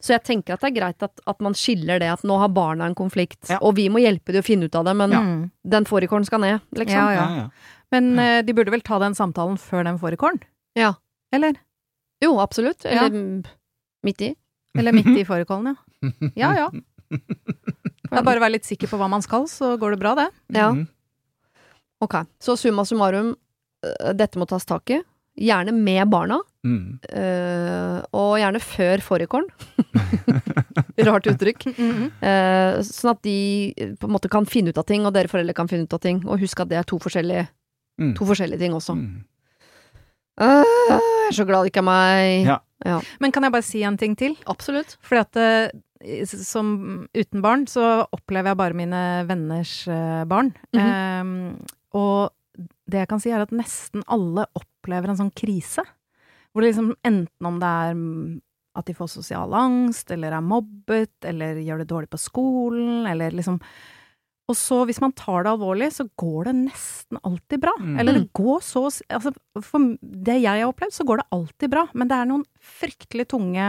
[0.00, 2.48] Så jeg tenker at det er greit at, at man skiller det at nå har
[2.54, 3.58] barna en konflikt, Ja.
[3.60, 5.22] og vi må hjelpe dem å finne ut av det, men ja.
[5.74, 6.94] den fårikålen skal ned, liksom.
[6.94, 7.36] Ja, Ja, ja.
[7.42, 7.74] ja.
[7.90, 10.38] Men uh, de burde vel ta den samtalen før den fårikålen?
[10.78, 10.92] Ja.
[11.34, 11.56] Eller?
[12.22, 12.84] Jo, absolutt.
[12.84, 13.10] Eller
[14.04, 14.34] midt i.
[14.78, 16.10] Eller midt i fårikålen, ja.
[16.44, 16.68] Ja ja.
[17.08, 20.14] Det er bare å være litt sikker på hva man skal, så går det bra,
[20.20, 20.28] det.
[20.54, 20.70] Ja.
[20.76, 20.86] Mhm.
[22.04, 23.32] Ok, så summa summarum,
[23.82, 25.00] øh, dette må tas tak i.
[25.34, 26.98] Gjerne med barna, Mhm.
[27.08, 29.48] Uh, og gjerne før fårikålen.
[31.08, 31.68] Rart uttrykk.
[31.70, 33.38] Eh, sånn at de
[34.00, 36.02] på en måte kan finne ut av ting, og dere foreldre kan finne ut av
[36.02, 36.20] ting.
[36.26, 37.46] Og husk at det er to forskjellige,
[38.02, 38.14] mm.
[38.18, 38.96] to forskjellige ting også.
[40.42, 42.50] Øh, jeg er så glad det ikke er meg.
[42.86, 42.98] Ja.
[43.22, 44.34] Men kan jeg bare si en ting til?
[44.50, 44.96] Absolutt.
[45.06, 46.74] Fordi at som
[47.14, 49.84] uten barn, så opplever jeg bare mine venners
[50.30, 50.52] barn.
[50.72, 50.82] -hmm.
[50.82, 51.58] Ehm,
[51.94, 52.30] og
[52.88, 55.84] det jeg kan si, er at nesten alle opplever en sånn krise.
[56.52, 58.38] Hvor det liksom enten om det er mm,
[58.78, 63.34] at de får sosial angst, eller er mobbet, eller gjør det dårlig på skolen, eller
[63.34, 63.60] liksom
[64.48, 67.74] Og så, hvis man tar det alvorlig, så går det nesten alltid bra.
[67.76, 67.98] Mm.
[68.00, 71.82] Eller det går så Altså, for det jeg har opplevd, så går det alltid bra.
[71.92, 73.66] Men det er noen fryktelig tunge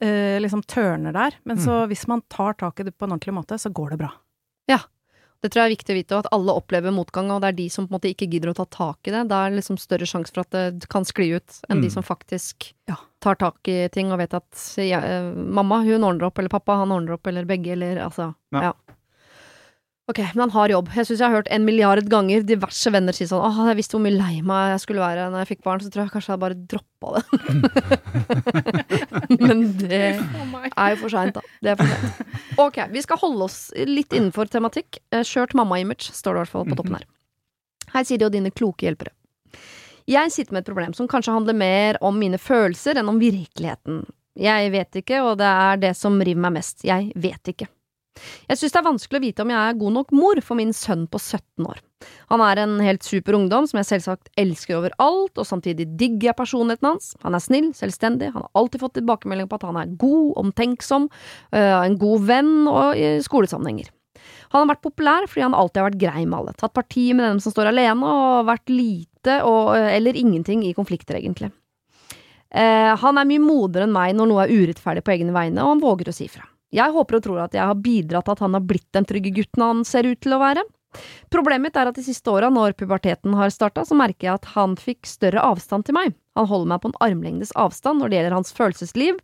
[0.00, 1.38] eh, liksom tørner der.
[1.44, 4.00] Men så hvis man tar tak i det på en ordentlig måte, så går det
[4.02, 4.10] bra.
[5.44, 7.56] Det tror jeg er viktig å vite, og at alle opplever motgang, og det er
[7.58, 9.26] de som på en måte ikke gidder å ta tak i det.
[9.28, 11.92] Da er det liksom større sjanse for at det kan skli ut, enn de Mm.
[11.92, 12.96] som faktisk Ja.
[13.20, 14.48] tar tak i ting og vet at
[14.80, 18.34] ja, eh, mamma, hun ordner opp, eller pappa, han ordner opp, eller begge, eller altså
[18.52, 18.60] Ja.
[18.62, 18.72] ja.
[20.04, 20.90] Ok, men han har jobb.
[20.92, 23.96] Jeg syns jeg har hørt en milliard ganger diverse venner si sånn åh, jeg visste
[23.96, 26.34] hvor mye lei meg jeg skulle være når jeg fikk barn, så tror jeg kanskje
[26.34, 27.22] jeg bare droppa det.
[29.46, 31.40] men det er jo for seint, da.
[31.64, 32.42] Det er for sent.
[32.60, 35.00] Ok, vi skal holde oss litt innenfor tematikk.
[35.08, 37.06] Eh, Skjørt mamma-image står det i hvert fall på toppen her.
[37.94, 39.14] Her sier de og dine kloke hjelpere.
[40.10, 44.02] Jeg sitter med et problem som kanskje handler mer om mine følelser enn om virkeligheten.
[44.36, 46.84] Jeg vet ikke, og det er det som river meg mest.
[46.84, 47.70] Jeg vet ikke.
[48.48, 50.72] Jeg synes det er vanskelig å vite om jeg er god nok mor for min
[50.76, 51.80] sønn på 17 år.
[52.30, 56.30] Han er en helt super ungdom som jeg selvsagt elsker over alt, og samtidig digger
[56.30, 57.12] jeg personligheten hans.
[57.24, 61.08] Han er snill, selvstendig, han har alltid fått tilbakemelding på at han er god, omtenksom,
[61.56, 63.90] øh, en god venn og i skolesammenhenger.
[64.54, 67.26] Han har vært populær fordi han alltid har vært grei med alle, tatt parti med
[67.26, 71.50] dem som står alene, og vært lite og, øh, eller ingenting i konflikter, egentlig.
[72.54, 75.74] Eh, han er mye modigere enn meg når noe er urettferdig på egne vegne, og
[75.74, 76.46] han våger å si fra.
[76.74, 79.32] Jeg håper og tror at jeg har bidratt til at han har blitt den trygge
[79.36, 80.64] gutten han ser ut til å være.
[81.32, 84.52] Problemet mitt er at de siste åra, når puberteten har starta, så merker jeg at
[84.54, 86.14] han fikk større avstand til meg.
[86.38, 89.18] Han holder meg på en armlengdes avstand når det gjelder hans følelsesliv,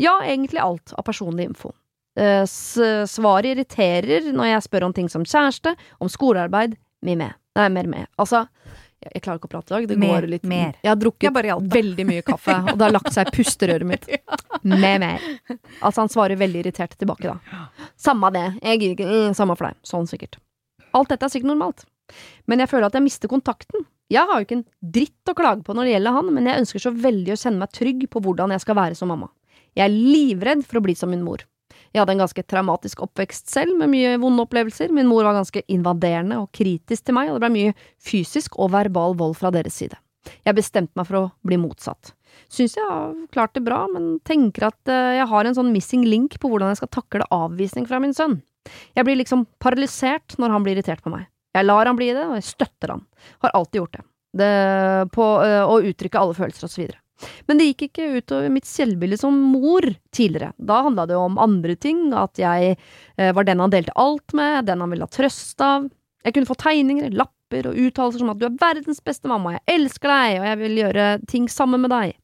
[0.00, 1.72] ja, egentlig alt av personlig info.
[2.20, 7.40] Eh, svaret irriterer når jeg spør om ting som kjæreste, om skolearbeid, mye med.
[7.58, 8.08] Nei, mer med.
[8.18, 8.44] Altså,
[9.12, 9.88] jeg, klarer ikke å prate i dag.
[9.90, 10.76] Det Mer, går litt mer.
[10.82, 14.08] Jeg har drukket Jeg veldig mye kaffe, og det har lagt seg i pusterøret mitt.
[14.62, 15.24] Med mer.
[15.80, 17.66] Altså, han svarer veldig irritert tilbake, da.
[18.00, 18.46] Samme det.
[18.62, 19.08] Jeg gir ikke.
[19.10, 19.80] Mm, samme for deg.
[19.86, 20.38] Sånn sikkert.
[20.94, 21.84] Alt dette er sikkert normalt.
[22.50, 23.86] Men jeg føler at jeg mister kontakten.
[24.12, 26.62] Jeg har jo ikke en dritt å klage på når det gjelder han, men jeg
[26.62, 29.30] ønsker så veldig å kjenne meg trygg på hvordan jeg skal være som mamma.
[29.74, 31.42] Jeg er livredd for å bli som min mor.
[31.94, 34.90] Jeg hadde en ganske traumatisk oppvekst selv, med mye vonde opplevelser.
[34.90, 38.72] Min mor var ganske invaderende og kritisk til meg, og det ble mye fysisk og
[38.74, 39.94] verbal vold fra deres side.
[40.42, 42.10] Jeg bestemte meg for å bli motsatt.
[42.50, 46.02] Syns jeg har klart det bra, men tenker at eh, jeg har en sånn missing
[46.08, 48.40] link på hvordan jeg skal takle avvisning fra min sønn.
[48.96, 51.28] Jeg blir liksom paralysert når han blir irritert på meg.
[51.54, 53.06] Jeg lar han bli det, og jeg støtter han.
[53.44, 54.04] Har alltid gjort det.
[54.40, 54.52] det
[55.14, 57.03] på øh, å uttrykke alle følelser og så videre.
[57.46, 60.52] Men det gikk ikke utover mitt selvbilde som mor tidligere.
[60.58, 64.66] Da handla det om andre ting, at jeg eh, var den han delte alt med,
[64.68, 65.88] den han ville ha trøst av.
[66.24, 69.78] Jeg kunne få tegninger, lapper og uttalelser som at du er verdens beste mamma, jeg
[69.78, 72.14] elsker deg, og jeg vil gjøre ting sammen med deg.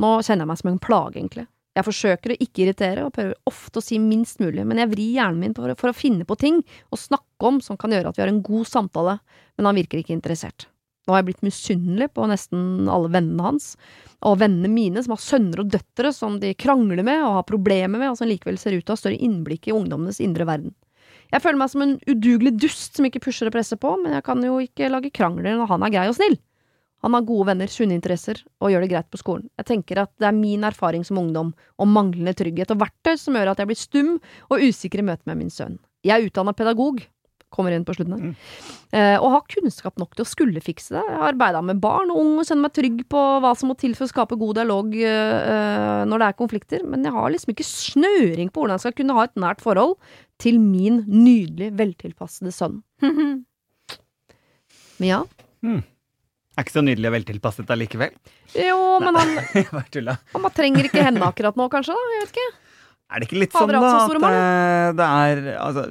[0.00, 1.46] Nå kjenner jeg meg som en plage, egentlig.
[1.74, 5.16] Jeg forsøker å ikke irritere, og prøver ofte å si minst mulig, men jeg vrir
[5.18, 6.60] hjernen min for, for å finne på ting
[6.94, 9.18] å snakke om som kan gjøre at vi har en god samtale,
[9.58, 10.68] men han virker ikke interessert.
[11.04, 13.74] Nå har jeg blitt misunnelig på nesten alle vennene hans,
[14.24, 18.00] og vennene mine som har sønner og døtre som de krangler med og har problemer
[18.00, 20.72] med, og som likevel ser ut til å ha større innblikk i ungdommenes indre verden.
[21.32, 24.24] Jeg føler meg som en udugelig dust som ikke pusher og presser på, men jeg
[24.24, 26.36] kan jo ikke lage krangler når han er grei og snill.
[27.04, 29.48] Han har gode venner, sunne interesser og gjør det greit på skolen.
[29.60, 33.36] Jeg tenker at det er min erfaring som ungdom om manglende trygghet og verktøy som
[33.36, 34.14] gjør at jeg blir stum
[34.48, 35.76] og usikker i møte med min sønn.
[36.04, 37.02] Jeg er utdanna pedagog,
[37.54, 38.34] kommer inn på slutten her,
[38.92, 41.04] eh, og har kunnskap nok til å skulle fikse det.
[41.06, 43.78] Jeg har arbeida med barn og unge og kjenner meg trygg på hva som må
[43.80, 47.54] til for å skape god dialog eh, når det er konflikter, men jeg har liksom
[47.54, 49.96] ikke snøring på hvordan jeg skal kunne ha et nært forhold
[50.42, 52.82] til min nydelig veltilpassede sønn.
[54.94, 55.24] Men ja.
[56.54, 58.12] Er ikke så nydelig og veltilpasset allikevel.
[58.54, 59.32] Jo, men han,
[59.74, 61.96] han bare trenger ikke henne akkurat nå, kanskje?
[61.96, 62.12] da?
[62.14, 62.63] Jeg vet ikke.
[63.14, 65.84] Er det ikke litt sånn, da, at eh, det er altså,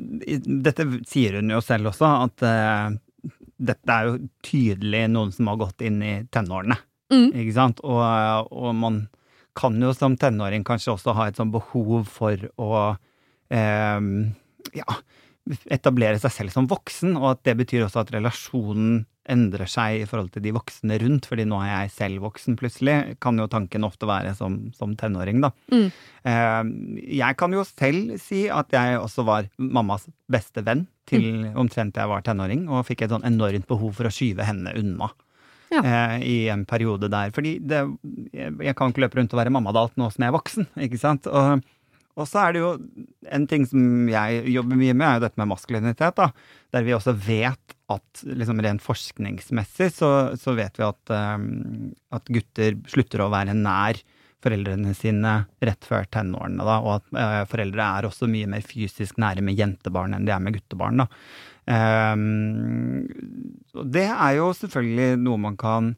[0.67, 3.31] Dette sier hun jo selv også, at uh,
[3.63, 6.75] dette er jo tydelig noen som har gått inn i tenårene.
[7.13, 7.29] Mm.
[7.45, 7.79] Ikke sant?
[7.87, 8.01] Og,
[8.51, 9.05] og man
[9.55, 12.73] kan jo som tenåring kanskje også ha et sånn behov for å
[13.53, 14.07] eh,
[14.75, 14.97] ja,
[15.71, 20.07] etablere seg selv som voksen, og at det betyr også at relasjonen endrer seg i
[20.09, 23.87] forhold til de voksne rundt, fordi nå er jeg selv voksen plutselig, kan jo tanken
[23.87, 25.53] ofte være som, som tenåring, da.
[25.71, 25.87] Mm.
[26.27, 26.71] Eh,
[27.19, 32.11] jeg kan jo selv si at jeg også var mammas beste venn til omtrent jeg
[32.11, 35.11] var tenåring, og fikk et sånn enormt behov for å skyve henne unna.
[35.73, 35.81] Ja.
[35.81, 37.31] Eh, I en periode der.
[37.33, 37.81] Fordi det,
[38.33, 40.99] jeg, kan ikke løpe rundt og være mamma alt nå som jeg er voksen, ikke
[41.01, 41.29] sant.
[41.31, 41.63] Og,
[42.13, 42.71] og så er det jo
[43.33, 46.29] en ting som jeg jobber mye med, er jo dette med maskulinitet, da.
[46.73, 51.47] Der vi også vet at liksom rent forskningsmessig så, så vet vi at, um,
[52.13, 54.01] at gutter slutter å være nær
[54.43, 59.17] foreldrene sine rett før tenårene, da, og at uh, foreldre er også mye mer fysisk
[59.21, 61.09] nære med jentebarn enn de er med guttebarn, da.
[61.63, 63.05] Um,
[63.93, 65.93] det er jo selvfølgelig noe man kan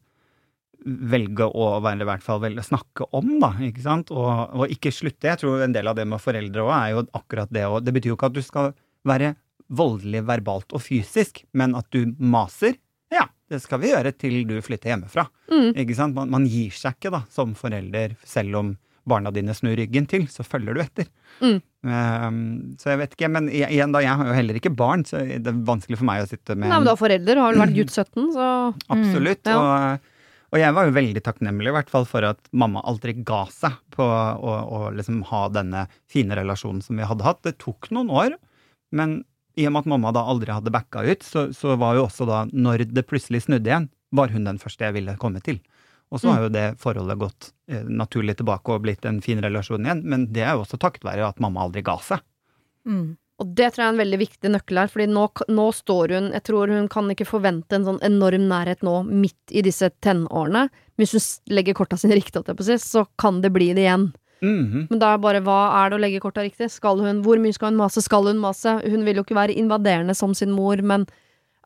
[0.85, 5.31] velge å i hvert fall velge snakke om, da, ikke sant, og, og ikke slutte.
[5.31, 7.79] Jeg tror en del av det med foreldre òg er jo akkurat det òg.
[7.85, 8.71] Det betyr jo ikke at du skal
[9.05, 9.33] være
[9.75, 12.77] voldelig verbalt og fysisk, men at du maser.
[13.13, 15.25] Ja, det skal vi gjøre til du flytter hjemmefra.
[15.49, 15.71] Mm.
[15.73, 16.17] Ikke sant?
[16.17, 18.73] Man, man gir seg ikke da, som forelder, selv om
[19.05, 21.09] barna dine snur ryggen til, så følger du etter.
[21.41, 21.59] Mm.
[21.85, 22.39] Um,
[22.81, 25.51] så jeg vet ikke, men igjen da, jeg har jo heller ikke barn, så det
[25.51, 27.77] er vanskelig for meg å sitte med Nei, men du har foreldre, har vel vært
[27.77, 28.47] gutt 17, så
[28.95, 29.45] Absolutt.
[29.45, 29.59] Mm, ja.
[29.61, 30.11] og,
[30.55, 33.75] og jeg var jo veldig takknemlig i hvert fall for at mamma aldri ga seg
[33.91, 37.41] på å, å liksom ha denne fine relasjonen som vi hadde hatt.
[37.43, 38.37] Det tok noen år,
[38.95, 39.17] men
[39.59, 42.27] i og med at mamma da aldri hadde backa ut, så, så var jo også
[42.29, 45.59] da, når det plutselig snudde igjen, var hun den første jeg ville komme til.
[46.13, 49.83] Og så har jo det forholdet gått eh, naturlig tilbake og blitt en fin relasjon
[49.83, 52.23] igjen, men det er jo også takket være at mamma aldri ga seg.
[52.87, 53.17] Mm.
[53.43, 56.27] Og det tror jeg er en veldig viktig nøkkel her, fordi nå, nå står hun
[56.31, 60.69] Jeg tror hun kan ikke forvente en sånn enorm nærhet nå midt i disse tenårene.
[60.95, 61.25] Hvis hun
[61.57, 62.45] legger korta sine riktig,
[62.79, 64.13] så kan det bli det igjen.
[64.45, 64.87] Mhm.
[64.89, 66.69] Men da er bare hva er det å legge korta riktig?
[66.71, 68.03] Skal hun, hvor mye skal hun mase?
[68.03, 68.77] Skal hun mase?
[68.85, 71.05] Hun vil jo ikke være invaderende som sin mor, men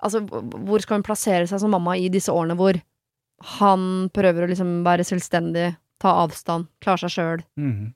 [0.01, 2.79] altså, hvor skal hun plassere seg som mamma i disse årene hvor
[3.59, 5.69] han prøver å liksom være selvstendig,
[6.01, 7.45] ta avstand, klare seg sjøl?
[7.59, 7.93] Mhm.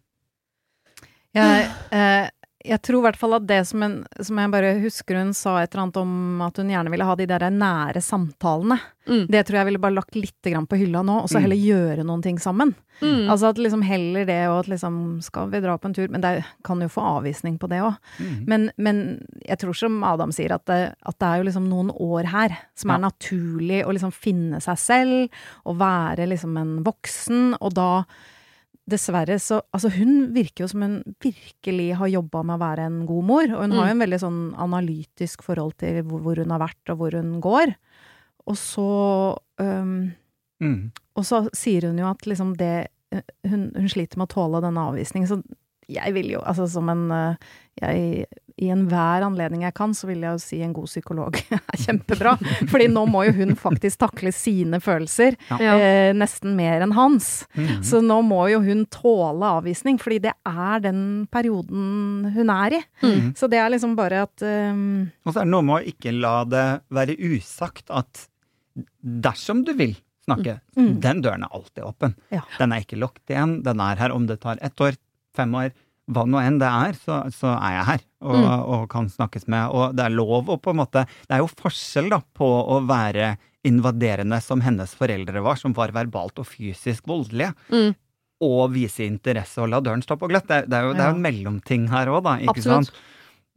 [1.33, 2.29] Jeg, eh,
[2.63, 5.57] jeg tror i hvert fall at det som, en, som jeg bare husker hun sa
[5.61, 8.77] et eller annet om at hun gjerne ville ha de der nære samtalene.
[9.03, 9.25] Mm.
[9.27, 11.43] Det tror jeg ville bare lagt litt grann på hylla nå, og så Mm.
[11.43, 12.73] heller gjøre noen ting sammen.
[13.01, 13.27] Mm.
[13.27, 16.07] Altså at liksom heller det og at liksom Skal vi dra på en tur?
[16.09, 17.97] Men det kan jo få avvisning på det òg.
[18.19, 18.45] Mhm.
[18.47, 21.91] Men, men jeg tror som Adam sier, at det, at det er jo liksom noen
[21.99, 23.09] år her som er Ja.
[23.09, 25.29] naturlig å liksom finne seg selv
[25.65, 28.05] og være liksom en voksen, og da
[28.89, 32.97] Dessverre så Altså, hun virker jo som hun virkelig har jobba med å være en
[33.07, 36.51] god mor, og hun har jo en veldig sånn analytisk forhold til hvor, hvor hun
[36.51, 37.75] har vært og hvor hun går.
[38.51, 38.89] Og så
[39.63, 39.93] um,
[40.59, 40.79] mm.
[41.15, 42.75] og så sier hun jo at liksom det
[43.47, 45.29] hun, hun sliter med å tåle denne avvisningen.
[45.29, 45.39] Så
[45.91, 47.49] jeg vil jo, altså som en eh,
[47.81, 48.27] jeg,
[48.61, 52.35] I enhver anledning jeg kan, så vil jeg jo si en god psykolog er kjempebra.
[52.69, 55.73] Fordi nå må jo hun faktisk takle sine følelser, Ja.
[55.73, 57.47] Eh, nesten mer enn hans.
[57.57, 57.81] Mhm.
[57.83, 62.83] Så nå må jo hun tåle avvisning, fordi det er den perioden hun er i.
[63.01, 63.33] Mhm.
[63.39, 66.13] Så det er liksom bare at um Og så er det noe med å ikke
[66.19, 68.27] la det være usagt at
[69.03, 70.99] dersom du vil snakke, Mm.
[71.01, 72.13] den døren er alltid åpen.
[72.31, 72.41] Ja.
[72.57, 74.95] Den er ikke lukket igjen, den er her om det tar ett år,
[75.35, 75.71] fem år,
[76.11, 78.45] hva nå enn det er, så, så er jeg her og, Mm.
[78.75, 79.69] og kan snakkes med.
[79.71, 82.81] Og det er lov å på en måte Det er jo forskjell da på å
[82.87, 87.53] være invaderende som hennes foreldre var, som var verbalt og fysisk voldelige.
[87.71, 87.93] Mm.
[88.43, 90.47] Og vise interesse og la døren stå på gløtt.
[90.49, 92.33] Det, det er jo det er en mellomting her òg, da.
[92.43, 92.89] Ikke Absolutt.
[92.91, 93.03] sant?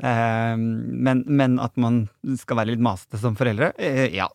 [0.07, 2.05] Eh, men, men at man
[2.39, 4.29] skal være litt masete som foreldre, eh, ja.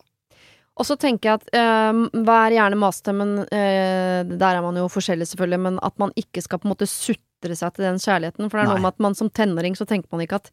[0.80, 4.88] Og så tenker jeg at eh, vær gjerne masete, men eh, der er man jo
[4.92, 6.88] forskjellig selvfølgelig, men at man ikke skal på en måte
[7.42, 8.48] sutre seg til den kjærligheten.
[8.50, 8.74] For det er Nei.
[8.76, 10.50] noe med at man som tenåring så tenker man ikke at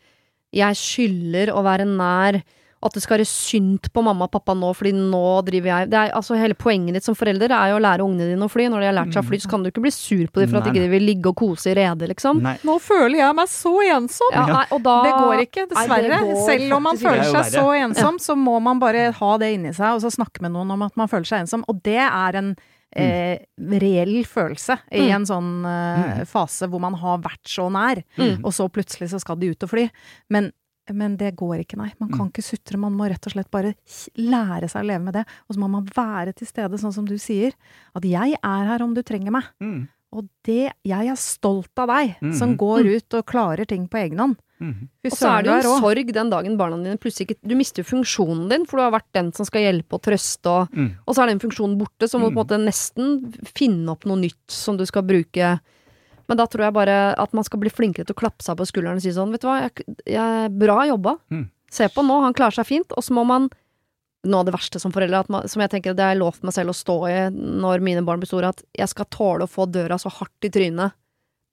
[0.56, 2.42] jeg skylder å være nær,
[2.80, 5.98] at det skal være synd på mamma og pappa nå, fordi nå driver jeg det
[6.00, 8.70] er, altså Hele poenget ditt som forelder er jo å lære ungene dine å fly.
[8.72, 10.50] Når de har lært seg å fly, så kan du ikke bli sur på dem
[10.50, 12.40] for at de ikke vil ligge og kose i redet, liksom.
[12.46, 12.56] Nei.
[12.64, 14.32] Nå føler jeg meg så ensom!
[14.32, 16.22] Ja, nei, og da, Det går ikke, Nei, dessverre.
[16.32, 19.06] går Selv om man faktisk føler er seg så ensom, ensom, så må man bare
[19.20, 21.68] ha det inni seg, og så snakke med noen om at man føler seg ensom.
[21.68, 22.54] Og det er en
[22.96, 25.16] eh, reell følelse i Mm.
[25.16, 28.44] en sånn eh, fase hvor man har vært så nær, Mm.
[28.44, 29.90] og så plutselig så skal de ut og fly.
[30.30, 30.52] Men,
[30.92, 31.92] men det går ikke, nei.
[32.00, 33.76] Man kan ikke sutre, man må rett og slett bare
[34.18, 35.26] lære seg å leve med det.
[35.48, 37.54] Og så må man være til stede, sånn som du sier.
[37.96, 39.44] At jeg er her om du trenger meg.
[39.62, 39.88] Mm.
[40.12, 42.58] Og det Jeg er stolt av deg, som Mhm.
[42.58, 44.38] går ut og klarer ting på egen hånd.
[44.60, 47.56] Fy Og så er det jo en sorg den dagen barna dine plutselig ikke Du
[47.56, 50.74] mister jo funksjonen din, for du har vært den som skal hjelpe og trøste, og,
[50.76, 50.90] Mm.
[51.08, 54.04] og så er den funksjonen borte, så må du på en måte nesten finne opp
[54.06, 55.60] noe nytt som du skal bruke.
[56.28, 58.68] Men da tror jeg bare at man skal bli flinkere til å klappe seg på
[58.68, 61.16] skulderen og si sånn, vet du hva, jeg, jeg, bra jobba.
[61.32, 61.48] Mm.
[61.72, 63.50] Se på nå, han klarer seg fint, og så må man
[64.28, 66.44] noe av det verste som foreldre, at man, som jeg tenker det har jeg lovt
[66.44, 69.50] meg selv å stå i når mine barn blir store, at jeg skal tåle å
[69.50, 70.92] få døra så hardt i trynet,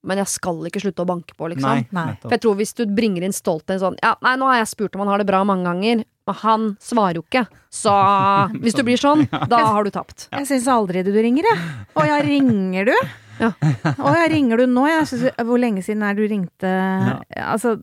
[0.07, 1.67] men jeg skal ikke slutte å banke på, liksom.
[1.67, 2.15] Nei, Nei.
[2.23, 4.97] For jeg tror hvis du bringer inn stolthet sånn Ja, nei, nå har jeg spurt
[4.97, 7.45] om han har det bra mange ganger, men han svarer jo ikke.
[7.75, 7.93] Så
[8.63, 10.29] hvis du blir sånn, da har du tapt.
[10.33, 11.71] Jeg syns aldri du ringer, jeg.
[11.99, 12.95] Å ja, ringer du?
[13.37, 13.51] Ja.
[13.53, 14.87] Å ja, ringer du nå?
[14.89, 16.71] Jeg synes, hvor lenge siden er du ringte
[17.37, 17.75] Altså,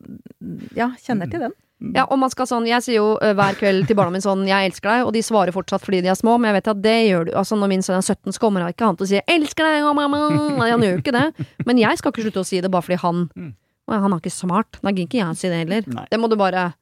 [0.78, 1.54] ja, kjenner til den.
[1.92, 4.46] Ja, og man skal sånn Jeg sier jo eh, hver kveld til barna mine sånn
[4.48, 6.82] 'Jeg elsker deg', og de svarer fortsatt fordi de er små, men jeg vet at
[6.82, 7.32] det gjør du.
[7.36, 9.68] Altså når min sønn er 17, så kommer han ikke han til å si elsker
[9.68, 10.58] deg, å, mamma'.
[10.62, 11.48] Nei, han gjør jo ikke det.
[11.68, 13.54] Men jeg skal ikke slutte å si det bare fordi han Mm.
[13.92, 14.80] Han er ikke smart.
[14.82, 15.84] Da gidder ikke jeg å si det heller.
[15.92, 16.06] Nei.
[16.10, 16.74] Det må du bare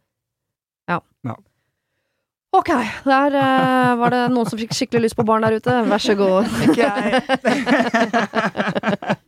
[0.87, 0.99] Ja.
[1.25, 1.35] Ja.
[2.53, 2.67] Ok,
[3.07, 5.71] der uh, var det noen som fikk skikkelig lyst på barn der ute.
[5.87, 6.49] Vær så god.
[6.67, 7.23] Ikke jeg.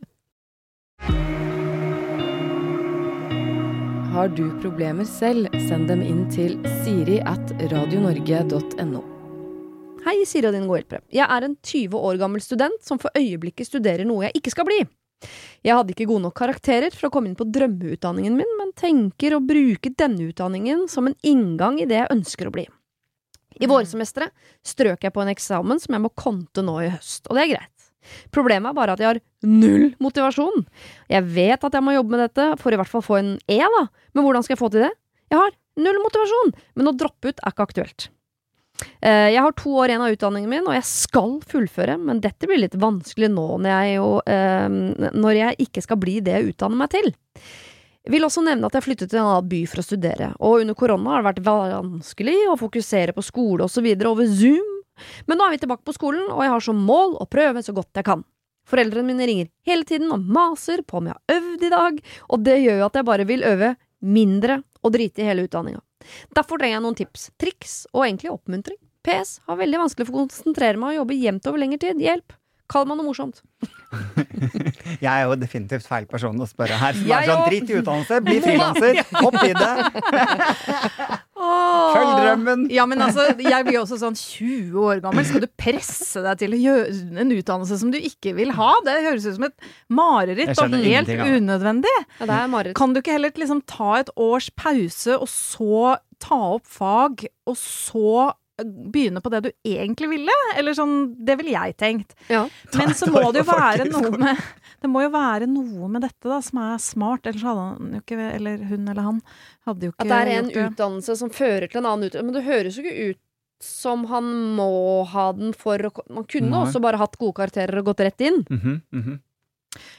[4.24, 9.02] Har du problemer selv, send dem inn til siri at radionorge.no.
[10.06, 11.02] Hei, Siri og din gode hjelpere.
[11.12, 14.64] Jeg er en 20 år gammel student som for øyeblikket studerer noe jeg ikke skal
[14.70, 14.78] bli.
[15.60, 19.36] Jeg hadde ikke gode nok karakterer for å komme inn på drømmeutdanningen min, men tenker
[19.36, 22.64] å bruke denne utdanningen som en inngang i det jeg ønsker å bli.
[23.60, 24.32] I vårsemesteret
[24.64, 27.56] strøk jeg på en eksamen som jeg må konte nå i høst, og det er
[27.58, 27.73] greit.
[28.34, 30.64] Problemet er bare at jeg har null motivasjon.
[31.12, 33.58] Jeg vet at jeg må jobbe med dette for i hvert fall få en E,
[33.60, 33.84] da,
[34.14, 34.92] men hvordan skal jeg få til det?
[35.32, 38.08] Jeg har null motivasjon, men å droppe ut er ikke aktuelt.
[39.00, 42.48] Eh, Jeg har to år igjen av utdanningen min, og jeg skal fullføre, men dette
[42.50, 46.54] blir litt vanskelig nå når jeg, jo, eh, når jeg ikke skal bli det jeg
[46.54, 47.12] utdanner meg til.
[48.04, 50.60] Jeg vil også nevne at jeg flyttet til en annen by for å studere, og
[50.60, 54.66] under korona har det vært vanskelig å fokusere på skole og så videre over Zoom,
[55.26, 57.74] men nå er vi tilbake på skolen, og jeg har som mål å prøve så
[57.76, 58.24] godt jeg kan.
[58.68, 61.98] Foreldrene mine ringer hele tiden og maser på om jeg har øvd i dag,
[62.32, 63.74] og det gjør jo at jeg bare vil øve
[64.04, 65.82] mindre og drite i hele utdanninga.
[66.36, 68.80] Derfor trenger jeg noen tips, triks og egentlig oppmuntring.
[69.04, 72.00] PS har veldig vanskelig for å konsentrere meg og jobbe jevnt over lengre tid.
[72.00, 72.36] Hjelp!
[72.70, 73.42] Kall meg noe morsomt.
[75.04, 76.96] Jeg er jo definitivt feil person å spørre her.
[76.96, 77.42] Som Jeg er sånn.
[77.50, 79.72] Drit i utdannelse, bli frilanser, hopp i det.
[81.44, 82.62] Følg drømmen.
[82.72, 85.26] Ja, men altså, jeg blir også sånn 20 år gammel.
[85.28, 88.70] Skal du presse deg til å gjøre en utdannelse som du ikke vil ha?
[88.86, 91.94] Det høres ut som et mareritt og helt unødvendig.
[92.20, 92.78] Ja, det er mareritt.
[92.78, 97.60] Kan du ikke heller liksom ta et års pause, og så ta opp fag, og
[97.60, 98.32] så
[98.62, 100.36] begynne på det du egentlig ville?
[100.58, 102.14] Eller sånn, det ville jeg tenkt.
[102.28, 102.44] Ja.
[102.76, 104.40] Men så må det jo være noe med
[104.84, 108.02] Det må jo være noe med dette da som er smart, ellers hadde han jo
[108.02, 109.20] ikke Eller hun eller han
[109.68, 112.26] hadde jo ikke At det er en utdannelse som fører til en annen utdannelse.
[112.28, 113.20] Men det høres jo ikke ut
[113.64, 114.26] som han
[114.58, 116.64] må ha den for å Man kunne Nei.
[116.66, 118.42] også bare hatt gode karakterer og gått rett inn.
[118.50, 119.22] Mhm, mhm.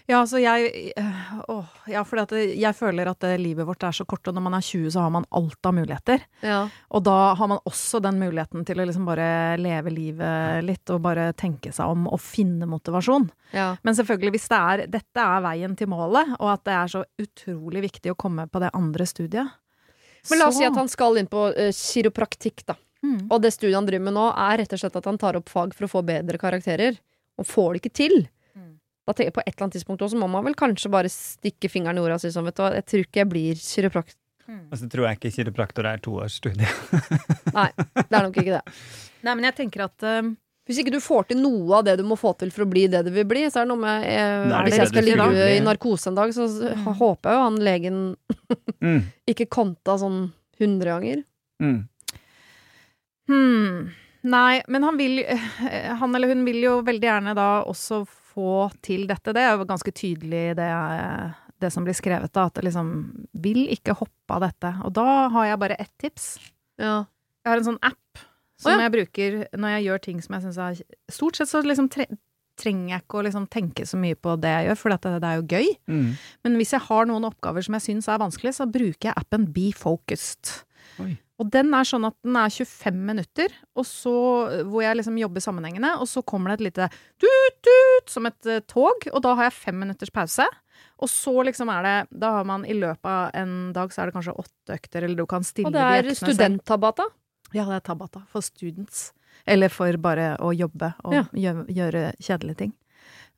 [0.07, 4.05] Ja, altså jeg øh, Åh, ja, for jeg føler at det, livet vårt er så
[4.07, 6.23] kort, og når man er 20 så har man alt av muligheter.
[6.45, 6.61] Ja.
[6.95, 11.01] Og da har man også den muligheten til å liksom bare leve livet litt, og
[11.01, 13.29] bare tenke seg om og finne motivasjon.
[13.51, 13.75] ja.
[13.83, 17.03] Men selvfølgelig, hvis det er Dette er veien til målet, og at det er så
[17.21, 19.51] utrolig viktig å komme på det andre studiet.
[20.29, 22.75] Men la oss så- si at han skal inn på uh, kiropraktikk, da.
[23.03, 23.27] Mm.
[23.29, 25.49] Og det studiet han driver med nå, er rett og slett at han tar opp
[25.49, 26.97] fag for å få bedre karakterer.
[27.37, 28.15] Og får det ikke til.
[29.05, 29.07] Mm.
[29.07, 31.69] Da tenker jeg På et eller annet tidspunkt også må man vel kanskje bare stikke
[31.69, 34.15] fingeren i jorda og si sånn, vet du hva, jeg tror ikke jeg blir kiroprakt...
[34.45, 36.67] Og så tror jeg ikke kiropraktor er toårsstudie.
[37.57, 38.63] Nei, det er nok ikke det.
[39.25, 40.27] Nei, men jeg tenker at uh,
[40.69, 42.83] Hvis ikke du får til noe av det du må få til for å bli
[42.89, 45.55] det du vil bli, så er det noe med eh, Hvis jeg skal ligge slett
[45.57, 46.85] i narkose en dag, så Mm.
[46.99, 47.99] håper jeg jo han legen
[48.85, 49.01] Mm,
[49.33, 50.31] ikke konta sånn
[50.61, 51.23] 100 ganger.
[51.61, 51.77] mm.
[53.29, 53.89] Hmm.
[54.25, 55.41] Nei, men han vil eh,
[55.99, 58.21] Han eller hun vil jo veldig gjerne da også få
[58.85, 59.33] til dette.
[59.35, 60.69] Det er jo ganske tydelig det,
[61.63, 62.47] det som blir skrevet, da.
[62.49, 62.89] At det liksom
[63.45, 64.73] vil ikke hoppe av dette.
[64.87, 66.29] Og da har jeg bare ett tips.
[66.81, 67.05] Ja.
[67.45, 68.25] Jeg har en sånn app
[68.59, 68.85] som oh, ja.
[68.85, 70.77] jeg bruker når jeg gjør ting som jeg syns er
[71.11, 72.05] Stort sett så liksom tre,
[72.59, 75.29] trenger jeg ikke å liksom tenke så mye på det jeg gjør, for det, det
[75.29, 75.69] er jo gøy.
[75.91, 76.07] Mm.
[76.47, 79.49] Men hvis jeg har noen oppgaver som jeg syns er vanskelig, så bruker jeg appen
[79.55, 80.61] Be Focused.
[81.03, 81.17] Oi.
[81.39, 84.11] Og den er sånn at den er 25 minutter, og så,
[84.69, 86.85] hvor jeg liksom jobber sammenhengende, og så kommer det et lite
[87.19, 90.45] tut-tut som et eh, tog, og da har jeg fem minutters pause.
[90.99, 94.09] Og så liksom er det Da har man i løpet av en dag så er
[94.09, 97.05] det kanskje åtte økter, eller du kan stille Og det er student-tabata?
[97.55, 98.23] Ja, det er Tabata.
[98.31, 99.11] For students.
[99.47, 101.23] Eller for bare å jobbe og Ja.
[101.31, 102.73] gjøre, gjøre kjedelige ting.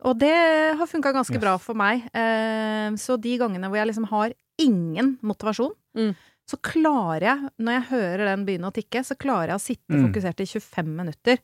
[0.06, 0.34] Og det
[0.78, 2.06] har funka ganske bra for meg.
[2.14, 6.16] Eh, så de gangene hvor jeg liksom har ingen motivasjon, Mm.
[6.48, 9.94] Så klarer jeg, når jeg hører den begynne å tikke, så klarer jeg å sitte
[9.94, 10.06] Mm.
[10.08, 11.38] fokusert i 25 minutter.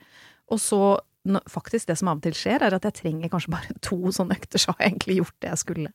[0.51, 0.99] Og så
[1.47, 4.35] Faktisk, det som av og til skjer, er at jeg trenger kanskje bare to sånne
[4.35, 5.91] økter, så har jeg egentlig gjort det jeg skulle.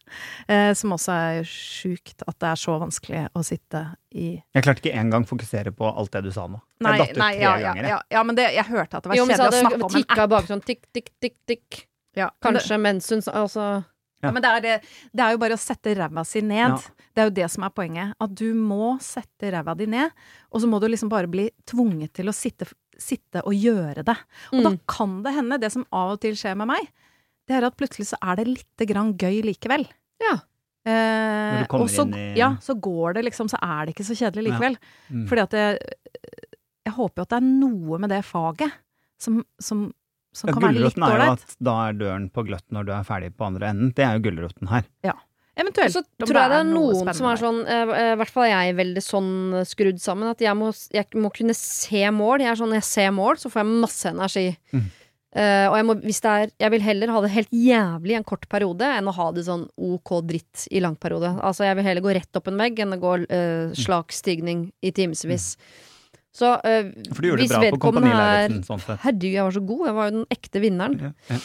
[0.48, 3.82] Eh, som også er sjukt, at det er så vanskelig å sitte
[4.16, 6.62] i Jeg klarte ikke engang fokusere på alt det du sa nå.
[6.80, 7.88] Nei, jeg datt ut nei tre ja, ja, ganger.
[7.92, 9.96] ja, ja, men det, jeg hørte at det var Jo, kjedelig å snakke om en
[10.00, 10.30] tikka app.
[10.32, 11.82] bak sånn tikk, tikk, tikk, tikk.
[12.16, 13.84] Ja, kanskje det- mens hun sa- altså
[14.22, 14.72] Ja, men det er, det,
[15.14, 16.74] det er jo bare å sette ræva si ned.
[16.74, 17.06] Ja.
[17.14, 18.14] Det er jo det som er poenget.
[18.20, 20.10] At du må sette ræva di ned,
[20.50, 22.66] og så må du liksom bare bli tvunget til å sitte,
[22.98, 24.16] sitte og gjøre det.
[24.52, 24.80] Og da Mm.
[24.90, 26.88] kan det hende, det som av og til skjer med meg,
[27.46, 29.86] det er at plutselig så er det lite grann gøy likevel.
[30.20, 30.40] Ja.
[30.88, 34.46] Eh, og så, i- ja, så går det liksom, så er det ikke så kjedelig
[34.46, 34.50] Ja.
[34.58, 34.76] likevel.
[35.10, 35.28] Mm.
[35.28, 35.78] Fordi at jeg,
[36.86, 38.72] jeg håper jo at det er noe med det faget
[39.18, 39.92] som, som,
[40.38, 42.88] som Ja, kan være litt Gulroten er jo at da er døren på gløtt når
[42.88, 43.90] du er ferdig på andre enden.
[43.96, 44.86] Det er jo gulroten her.
[45.58, 45.90] Eventuelt.
[45.90, 48.68] Så tror jeg det er noe noen som er sånn eh, I hvert fall er
[48.68, 52.44] jeg veldig sånn eh, skrudd sammen at jeg må, jeg må kunne se mål.
[52.44, 54.46] Jeg er sånn, når jeg ser mål, så får jeg masse energi.
[54.70, 54.86] Mm.
[55.28, 58.16] Uh, og jeg, må, hvis det er, jeg vil heller ha det helt jævlig i
[58.16, 61.34] en kort periode enn å ha det sånn ok dritt i lang periode.
[61.44, 64.70] Altså Jeg vil heller gå rett opp en vegg enn å gå uh, slak stigning
[64.80, 65.50] i timevis.
[66.34, 68.82] Så eh, For du gjorde hvis det bra på vedkommende er Sånn.
[69.02, 69.82] Herregud, jeg var så god.
[69.88, 70.96] Jeg var jo den ekte vinneren.
[71.00, 71.38] Ja, ja.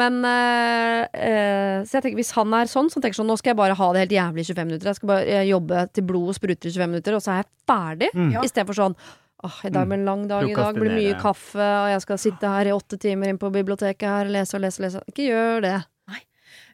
[0.00, 3.36] Men eh, eh, Så jeg tenker hvis han er sånn, så tenker jeg sånn Nå
[3.40, 4.90] skal jeg bare ha det helt jævlig i 25 minutter.
[4.90, 8.10] Jeg skal bare jobbe til blodet spruter i 25 minutter, og så er jeg ferdig.
[8.16, 8.30] Mm.
[8.36, 8.46] Ja.
[8.48, 8.96] Istedenfor sånn
[9.40, 12.18] Åh, i dag blir en lang dag, i dag blir mye kaffe, og jeg skal
[12.20, 15.00] sitte her i åtte timer inn på biblioteket her, lese og lese og lese.
[15.08, 15.78] Ikke gjør det.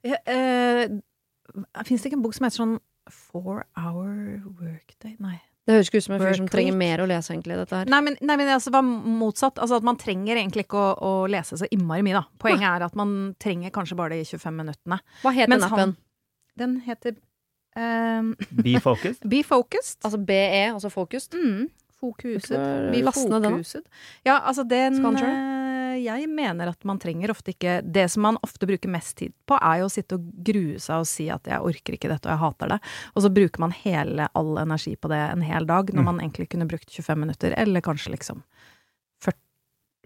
[0.06, 0.88] Ja, eh,
[1.86, 5.14] Fins det ikke en bok som heter sånn Four Hour Workday?
[5.22, 5.38] Nei.
[5.66, 7.88] Det høres ikke ut som en fyr som trenger mer å lese, egentlig, dette her.
[7.90, 9.58] Nei, men, nei, men altså, var motsatt.
[9.58, 12.22] Altså at man trenger egentlig ikke å, å lese så innmari mye, da.
[12.42, 15.00] Poenget er at man trenger kanskje bare de 25 minuttene.
[15.24, 15.96] Hva het den appen?
[16.56, 17.16] Den heter
[17.76, 18.30] um,
[18.64, 19.26] Be focused.
[19.26, 19.98] Be Focused.
[20.06, 21.34] Altså BE, altså Focused?
[21.34, 21.66] Mm.
[21.96, 22.58] Fokuset.
[22.92, 23.82] Be Fokuset.
[24.26, 25.02] Ja, altså den eh,
[26.06, 29.58] Jeg mener at man trenger ofte ikke Det som man ofte bruker mest tid på,
[29.60, 32.32] er jo å sitte og grue seg og si at 'jeg orker ikke dette, og
[32.34, 32.80] jeg hater det'.
[33.16, 36.04] Og så bruker man hele all energi på det en hel dag, når Mm.
[36.04, 38.42] man egentlig kunne brukt 25 minutter, eller kanskje liksom
[39.20, 39.34] 40,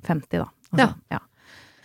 [0.04, 0.48] 50, da.
[0.72, 0.94] Altså, Ja.
[1.10, 1.18] ja.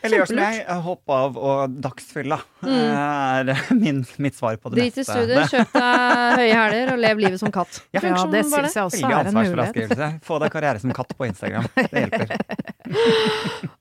[0.03, 2.69] Eller gjør som jeg, hopp av og dagsfylla Mm.
[2.69, 6.99] er min, mitt svar på det Drit i studiet, studier, kjøp deg høye hæler og
[6.99, 7.81] lev livet som katt.
[7.91, 10.21] Ja, ja, det som syns jeg også er en mulighet.
[10.21, 11.65] Få deg karriere som katt på Instagram.
[11.75, 12.37] Det hjelper.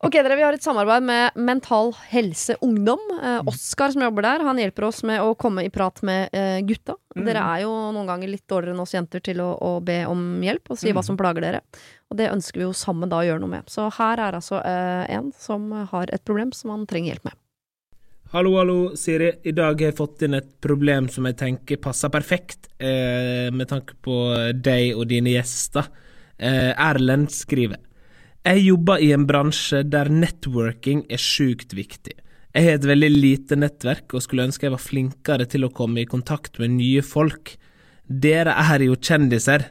[0.04, 3.00] Ok, dere, Vi har et samarbeid med Mental Helse Ungdom.
[3.22, 6.58] Eh, Oskar som jobber der, han hjelper oss med å komme i prat med eh,
[6.66, 6.96] gutta.
[7.16, 7.24] Mm.
[7.28, 10.42] Dere er jo noen ganger litt dårligere enn oss jenter til å, å be om
[10.44, 10.98] hjelp og si Mm.
[10.98, 11.62] hva som plager dere.
[12.12, 13.70] Og det ønsker vi jo sammen da å gjøre noe med.
[13.72, 17.38] Så her er altså eh, en som har et problem som han trenger hjelp med.
[18.34, 19.30] Hallo, hallo, Siri.
[19.46, 23.68] I dag har jeg fått inn et problem som jeg tenker passer perfekt eh, med
[23.70, 24.16] tanke på
[24.58, 25.86] deg og dine gjester.
[26.36, 27.78] Eh, Erlend skriver
[28.44, 32.12] Jeg jobber i en bransje der networking er sjukt viktig.
[32.52, 36.02] Jeg har et veldig lite nettverk og skulle ønske jeg var flinkere til å komme
[36.02, 37.54] i kontakt med nye folk.
[38.04, 39.70] Dere er jo kjendiser.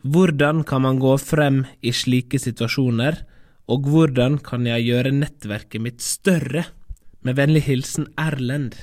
[0.00, 3.20] Hvordan kan man gå frem i slike situasjoner,
[3.68, 6.64] og hvordan kan jeg gjøre nettverket mitt større?
[7.20, 8.78] Med vennlig hilsen Erlend.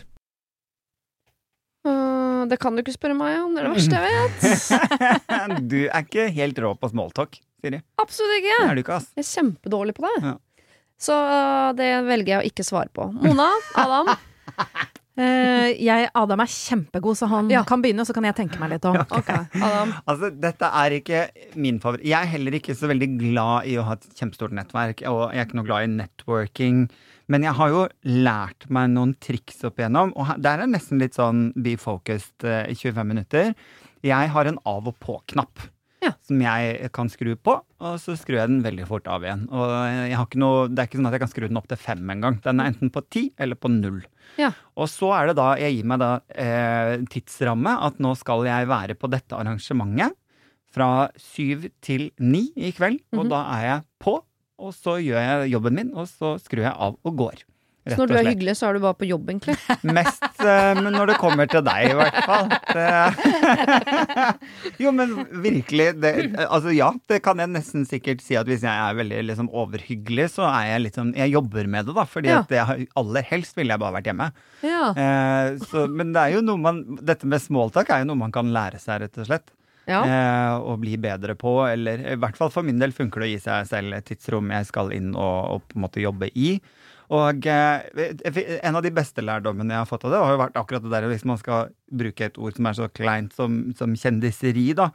[2.52, 5.62] Det kan du ikke spørre meg om, det er det verste jeg vet.
[5.74, 7.80] Du er ikke helt rå på smalltalk, Siri.
[8.02, 8.58] Absolutt Det ikke.
[8.70, 9.10] er du ikke, ass.
[9.18, 10.16] Jeg er kjempedårlig på det.
[10.26, 10.34] Ja.
[11.04, 13.10] Så eh, det velger jeg å ikke svare på.
[13.24, 13.50] Mona,
[13.82, 14.12] Adam.
[15.14, 17.64] Uh, jeg, Adam er kjempegod, så han Ja.
[17.68, 18.98] kan begynne, så kan jeg tenke meg litt om.
[19.04, 19.44] Okay.
[19.60, 19.92] Adam.
[20.10, 21.24] Altså, dette er ikke
[21.60, 22.06] min favoritt.
[22.08, 25.44] Jeg er heller ikke så veldig glad i å ha et kjempestort nettverk, og jeg
[25.44, 26.86] er ikke noe glad i networking.
[27.32, 31.00] Men jeg har jo lært meg noen triks opp igjennom, og der er det nesten
[31.00, 33.54] litt sånn be focused eh, i 25 minutter.
[34.04, 35.70] Jeg har en av og på-knapp.
[36.04, 36.10] Ja.
[36.28, 39.46] Som jeg kan skru på, og så skrur jeg den veldig fort av igjen.
[39.56, 41.70] Og jeg har ikke noe, det er ikke sånn at jeg kan skru den opp
[41.72, 42.42] til fem engang.
[42.44, 44.02] Den er enten på ti eller på null.
[44.36, 44.50] Ja.
[44.76, 48.68] Og så er det da, jeg gir meg da eh, tidsramme, at nå skal jeg
[48.68, 50.12] være på dette arrangementet
[50.76, 53.30] fra syv til ni i kveld, og Mhm.
[53.32, 54.18] da er jeg på,
[54.62, 57.44] og så gjør jeg jobben min, og så skrur jeg av og går.
[57.84, 59.58] Så når du er hyggelig, så er du bare på jobb, egentlig.
[59.98, 62.46] Mest uh, når det kommer til deg, i hvert fall.
[62.72, 62.86] Det...
[64.86, 65.12] jo, men
[65.44, 65.90] virkelig.
[66.00, 66.14] Det,
[66.46, 70.30] altså ja, det kan jeg nesten sikkert si at hvis jeg er veldig liksom, overhyggelig,
[70.38, 72.08] så er jeg litt sånn Jeg jobber med det, da.
[72.08, 72.40] Fordi Ja.
[72.46, 74.30] at jeg, aller helst ville jeg bare vært hjemme.
[74.64, 74.86] Ja.
[74.96, 78.32] Uh, så, men det er jo noe man Dette med smalltalk er jo noe man
[78.32, 79.52] kan lære seg, rett og slett.
[79.90, 80.00] Ja.
[80.06, 83.34] Eh, og bli bedre på, eller i hvert fall for min del funker det å
[83.34, 86.56] gi seg selv et tidsrom jeg skal inn og, og på en måte jobbe i.
[87.14, 90.56] Og eh, en av de beste lærdommene jeg har fått av det, har jo vært
[90.62, 93.94] akkurat det der hvis man skal bruke et ord som er så kleint som, som
[94.00, 94.88] kjendiseri, da.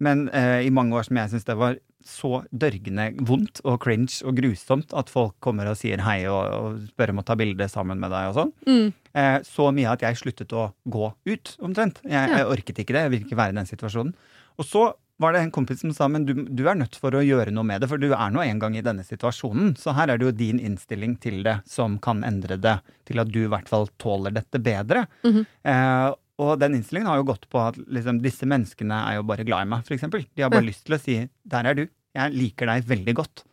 [0.00, 1.76] Men eh, i mange år som jeg syns det var
[2.06, 6.76] så dørgende vondt og cringe og grusomt at folk kommer og sier hei og, og
[6.92, 8.52] spør om å ta bilde sammen med deg og sånn.
[8.68, 8.92] Mm.
[9.16, 11.98] Eh, så mye at jeg sluttet å gå ut, omtrent.
[12.06, 12.44] Jeg, Ja.
[12.44, 13.02] jeg orket ikke det.
[13.08, 14.14] Jeg vil ikke være i den situasjonen.
[14.56, 14.86] Og så
[15.22, 17.64] var det en kompis som sa men du, du er nødt for å gjøre noe
[17.64, 19.72] med det, for du er nå en gang i denne situasjonen.
[19.80, 22.76] Så her er det jo din innstilling til det som kan endre det
[23.08, 25.06] til at du i hvert fall tåler dette bedre.
[25.24, 25.44] Mhm.
[25.72, 29.44] eh, og den innstillingen har jo gått på at liksom, disse menneskene er jo bare
[29.48, 30.04] glad i meg, f.eks.
[30.04, 30.68] De har bare mm.
[30.68, 33.44] lyst til å si 'der er du', jeg liker deg veldig godt.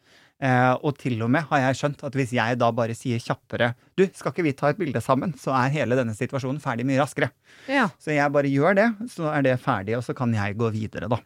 [0.44, 3.74] Eh, og til og med har jeg skjønt at hvis jeg da bare sier kjappere
[3.96, 7.00] 'du, skal ikke vi ta et bilde sammen', så er hele denne situasjonen ferdig mye
[7.00, 7.30] raskere.
[7.70, 7.88] Ja.
[8.02, 11.08] Så jeg bare gjør det, så er det ferdig, og så kan jeg gå videre,
[11.08, 11.22] da.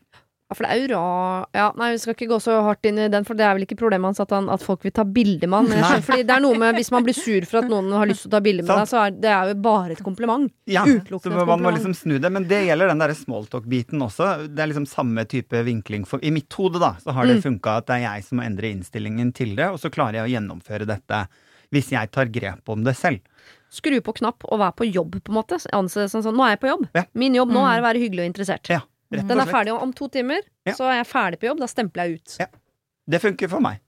[0.47, 1.45] Ja, for det er jo ra...
[1.51, 3.65] Ja, nei, vi skal ikke gå så hardt inn i den, for det er vel
[3.65, 5.65] ikke problemet hans at, han, at folk vil ta bilde med han.
[5.67, 7.89] Men jeg skjønner, fordi det er noe med Hvis man blir sur for at noen
[7.91, 10.03] har lyst til å ta bilde med deg, så er det er jo bare et
[10.05, 10.47] kompliment.
[10.71, 11.51] Ja, Utelukkende et kompliment.
[11.51, 12.31] man må liksom snu det.
[12.31, 14.29] Men det gjelder den derre smalltalk-biten også.
[14.47, 16.07] Det er liksom samme type vinkling.
[16.07, 17.43] For I mitt hode da, så har det Mm.
[17.59, 20.29] funka at det er jeg som må endre innstillingen til det, og så klarer jeg
[20.29, 21.25] å gjennomføre dette
[21.75, 23.19] hvis jeg tar grep om det selv.
[23.69, 25.59] Skru på knapp og vær på jobb, på en måte.
[25.75, 26.37] Anse det som sånn.
[26.39, 26.87] Nå er jeg på jobb.
[26.95, 27.03] Ja.
[27.13, 27.67] Min jobb nå Mm.
[27.75, 28.69] er å være hyggelig og interessert.
[28.71, 28.79] Ja,
[29.11, 30.73] Den er ferdig om to timer, Ja.
[30.73, 31.59] så er jeg ferdig på jobb.
[31.59, 32.37] Da stempler jeg ut.
[32.39, 32.47] Ja.
[33.07, 33.79] Det funker for meg.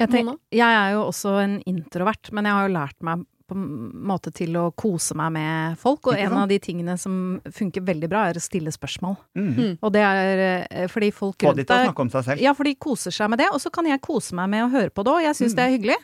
[0.00, 3.56] Jeg, tenk, jeg er jo også en introvert, men jeg har jo lært meg på
[3.58, 6.06] en måte til å kose meg med folk.
[6.06, 9.16] Og en av de tingene som funker veldig bra, er å stille spørsmål.
[9.36, 9.48] Mm.
[9.58, 9.72] Mm.
[9.82, 12.24] Og det er eh, fordi folk Få de rundt til å deg snakke om seg
[12.30, 12.40] selv.
[12.46, 14.70] Ja, for de koser seg med det, og så kan jeg kose meg med å
[14.72, 15.24] høre på det òg.
[15.26, 15.56] Jeg syns Mm.
[15.58, 15.98] det er hyggelig.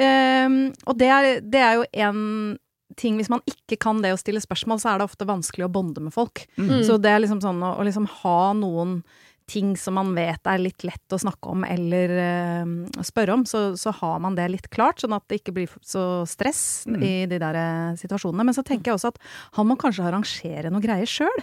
[0.00, 0.56] Um,
[0.88, 2.58] og det er, det er jo en
[2.94, 5.72] ting Hvis man ikke kan det å stille spørsmål, så er det ofte vanskelig å
[5.72, 6.44] bonde med folk.
[6.56, 6.84] Mm.
[6.86, 9.00] Så det er liksom sånn å, å liksom ha noen
[9.46, 12.70] ting som man vet er litt lett å snakke om eller eh,
[13.06, 16.24] spørre om, så, så har man det litt klart, sånn at det ikke blir så
[16.26, 17.02] stress Mm.
[17.02, 18.44] i de der eh, situasjonene.
[18.46, 19.18] Men så tenker jeg også at
[19.58, 21.42] han må kanskje arrangere noe greier sjøl.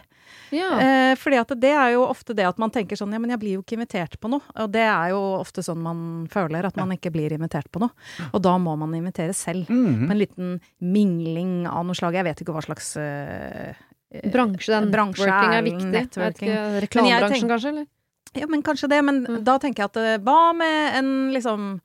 [0.56, 0.70] Ja.
[0.80, 3.40] Eh, fordi at det er jo ofte det at man tenker sånn, ja, men jeg
[3.42, 4.44] blir jo ikke invitert på noe.
[4.64, 7.92] Og det er jo ofte sånn man føler, at man ikke blir invitert på noe.
[8.32, 9.68] Og da må man invitere selv.
[9.72, 10.06] Mm.
[10.08, 12.16] På en liten mingling av noe slag.
[12.20, 13.74] Jeg vet ikke hva slags eh,
[14.34, 14.92] Bransje, den.
[14.94, 15.92] bransje Networking er er viktig.
[15.92, 16.54] networking.
[16.86, 17.70] Reklamebransjen, kanskje?
[17.74, 17.86] Eller?
[18.34, 19.02] Ja, men kanskje det.
[19.06, 19.44] Men Mm.
[19.44, 21.82] da tenker jeg at eh, hva med en liksom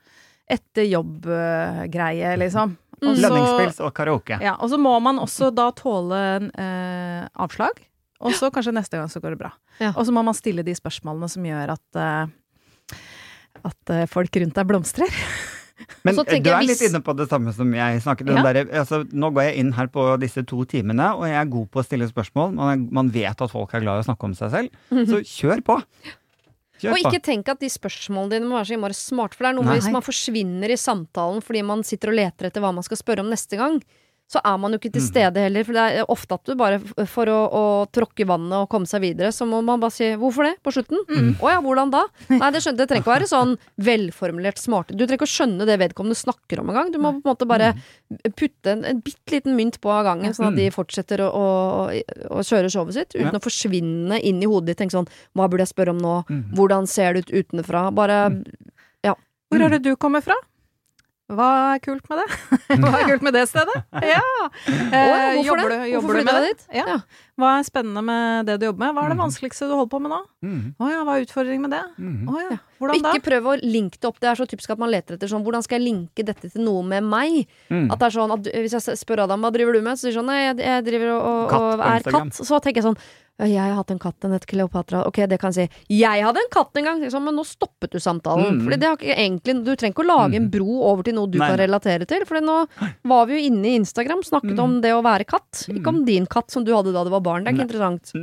[0.49, 2.77] etter jobb-greie, liksom?
[3.01, 3.09] Mm.
[3.11, 4.39] Og Lønningspils og karaoke.
[4.43, 7.79] Ja, og så må man også da tåle eh, avslag.
[8.21, 9.53] Og så kanskje neste gang så går det bra.
[9.79, 9.93] Ja.
[9.95, 12.27] Og så må man stille de spørsmålene som gjør at eh,
[13.69, 15.09] at eh, folk rundt deg blomstrer.
[16.07, 18.41] Men så du er litt inne på det samme som jeg snakket om.
[18.41, 18.45] Ja.
[18.49, 21.69] der, altså, nå går jeg inn her på disse to timene, og jeg er god
[21.75, 22.55] på å stille spørsmål.
[22.59, 25.63] Man, man vet at folk er glad i å snakke om seg selv, så kjør
[25.67, 25.79] på!
[26.79, 29.51] Kjør Og ikke tenk at de spørsmålene dine må være så innmari smarte, for det
[29.51, 29.79] er noe Nei.
[29.81, 33.25] hvis man forsvinner i samtalen fordi man sitter og leter etter hva man skal spørre
[33.25, 33.81] om neste gang,
[34.29, 35.09] så er man jo ikke til Mhm.
[35.09, 35.65] stede heller.
[35.65, 38.85] For det er ofte at du bare for å, å tråkke i vannet og komme
[38.87, 40.99] seg videre, så må man bare si 'hvorfor det?' på slutten.
[41.09, 41.35] Mm.
[41.41, 44.93] 'Å ja, hvordan da?' Nei, det, skjønner, det trenger ikke å være sånn velformulert smarte.
[44.97, 46.93] Du trenger ikke å skjønne det vedkommende snakker om engang.
[46.93, 48.35] Du må på en måte bare Mhm.
[48.37, 52.03] putte en, en bitte liten mynt på av gangen, sånn at de fortsetter å, å,
[52.31, 53.39] å kjøre showet sitt uten Ja.
[53.39, 54.79] å forsvinne inn i hodet ditt.
[54.79, 56.25] Tenke sånn 'hva burde jeg spørre om nå'?
[56.55, 57.91] Hvordan ser det ut utenfra?
[57.95, 58.43] Bare
[59.51, 60.35] Hvor er det du kommer fra?
[61.29, 62.27] Hva er kult med det?
[62.81, 63.75] Hva er kult med det stedet?
[64.15, 64.23] Ja!
[64.65, 65.79] Eh, hvorfor jobber det?
[65.79, 66.67] du, Hvorfor jobber du med det?
[66.73, 66.85] Ja.
[66.89, 66.97] Ja.
[67.39, 68.95] Hva er spennende med det du jobber med?
[68.97, 69.23] Hva er det Mhm.
[69.27, 70.21] vanskeligste du holder på med nå?
[70.43, 70.75] Mm.
[70.81, 71.83] oh, ja, hva er utfordringen med det?
[72.01, 72.25] Mm.
[72.33, 73.13] Oh, ja, hvordan da?
[73.13, 74.19] ikke prøv å linke det opp.
[74.25, 76.65] Det er så typisk at man leter etter sånn Hvordan skal jeg linke dette til
[76.65, 77.45] noe med meg?
[77.71, 77.87] Mm.
[77.93, 80.17] At det er sånn at Hvis jeg spør Adam hva driver du med, så sier
[80.17, 82.41] han sånn Nei, jeg, driver og, og, og er katt.
[82.41, 85.05] Så tenker jeg sånn «Ja, jeg har hatt en katt, den het Kleopatra.
[85.07, 85.83] Ok, det kan jeg si.
[86.01, 87.03] Jeg hadde en katt en gang!
[87.05, 88.57] liksom, men nå stoppet du samtalen.
[88.57, 88.65] Mm.
[88.65, 91.31] Fordi det har ikke egentlig Du trenger ikke å lage en bro over til noe
[91.31, 92.25] du Nei, kan relatere til.
[92.27, 92.57] For nå
[93.13, 95.69] var vi jo inne i Instagram, snakket om det å være katt.
[95.71, 97.47] Ikke om din katt som du hadde da du var barn.
[97.47, 98.15] Det er ikke interessant.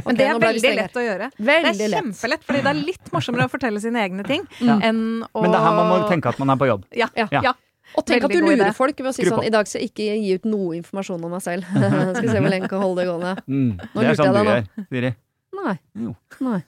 [0.00, 1.30] Okay, Men det er veldig lett å gjøre.
[1.36, 2.04] Veldig det er lett.
[2.04, 4.78] kjempelett, fordi det er litt morsommere å fortelle sine egne ting ja.
[4.90, 6.86] enn å Men det er her man må tenke at man er på jobb.
[6.96, 7.08] Ja.
[7.16, 7.28] Ja.
[7.40, 7.54] ja.
[7.98, 8.72] Og tenk at du lurer idé.
[8.76, 9.46] folk ved å si Skru sånn på.
[9.48, 11.62] I dag skal jeg ikke gi ut noe informasjon om meg selv.
[12.14, 13.32] skal vi se hvor lenge jeg kan holde det gående.
[13.46, 13.70] Mm.
[13.80, 15.12] Nå Det er lurte sånn jeg du deg gjør, Siri.
[15.60, 15.74] Nei.
[16.06, 16.14] Jo.
[16.46, 16.60] Nei.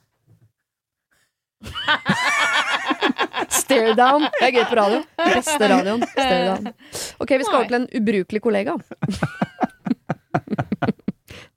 [3.53, 4.27] Stare down.
[4.41, 5.01] Det er gøy på radio.
[5.23, 6.03] Beste radioen.
[6.13, 6.75] Stare down.
[7.23, 8.77] Ok, vi skal over til en ubrukelig kollega.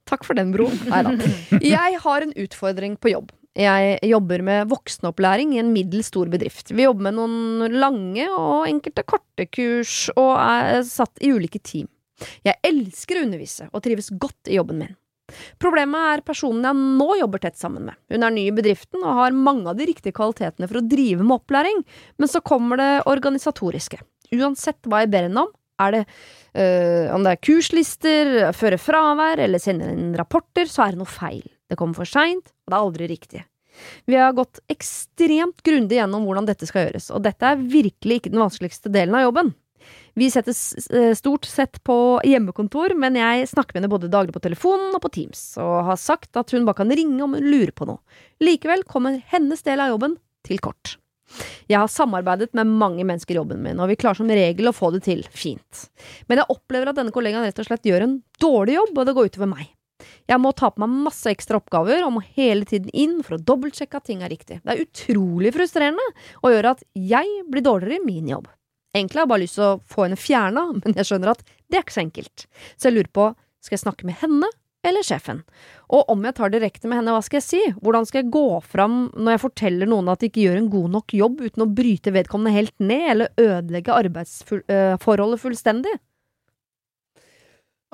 [0.05, 0.69] Takk for den, bro.
[0.91, 1.15] Nei da.
[1.63, 3.33] Jeg har en utfordring på jobb.
[3.55, 6.73] Jeg jobber med voksenopplæring i en middels stor bedrift.
[6.75, 11.87] Vi jobber med noen lange og enkelte korte kurs, og er satt i ulike team.
[12.43, 14.93] Jeg elsker å undervise og trives godt i jobben min.
[15.59, 17.97] Problemet er personen jeg nå jobber tett sammen med.
[18.13, 21.23] Hun er ny i bedriften og har mange av de riktige kvalitetene for å drive
[21.23, 21.81] med opplæring,
[22.21, 23.99] men så kommer det organisatoriske.
[24.35, 25.51] Uansett hva jeg ber henne om,
[25.81, 30.95] er det øh, om det er kurslister, føre fravær eller sende inn rapporter, så er
[30.95, 31.43] det noe feil.
[31.69, 33.43] Det kommer for seint, og det er aldri riktig.
[34.07, 38.31] Vi har gått ekstremt grundig gjennom hvordan dette skal gjøres, og dette er virkelig ikke
[38.33, 39.53] den vanskeligste delen av jobben.
[40.15, 40.55] Vi setter
[40.95, 45.03] eh, stort sett på hjemmekontor, men jeg snakker med henne både daglig på telefonen og
[45.03, 47.99] på Teams, og har sagt at hun bare kan ringe om hun lurer på noe.
[48.43, 50.15] Likevel kommer hennes del av jobben
[50.47, 50.95] til kort.
[51.69, 54.75] Jeg har samarbeidet med mange mennesker i jobben min, og vi klarer som regel å
[54.75, 55.87] få det til fint.
[56.29, 59.15] Men jeg opplever at denne kollegaen rett og slett gjør en dårlig jobb, og det
[59.17, 59.71] går utover meg.
[60.27, 63.43] Jeg må ta på meg masse ekstra oppgaver og må hele tiden inn for å
[63.47, 64.59] dobbeltsjekke at ting er riktig.
[64.61, 66.05] Det er utrolig frustrerende
[66.41, 68.49] og gjør at jeg blir dårligere i min jobb.
[68.95, 71.79] Egentlig har jeg bare lyst til å få henne fjerna, men jeg skjønner at det
[71.79, 72.45] er ikke så enkelt.
[72.75, 73.31] Så jeg lurer på,
[73.63, 74.51] skal jeg snakke med henne
[74.87, 75.43] eller sjefen?
[75.93, 77.61] Og om jeg tar direkte med henne, hva skal jeg si?
[77.83, 80.89] Hvordan skal jeg gå fram når jeg forteller noen at de ikke gjør en god
[80.95, 85.95] nok jobb uten å bryte vedkommende helt ned, eller ødelegge arbeidsforholdet fullstendig?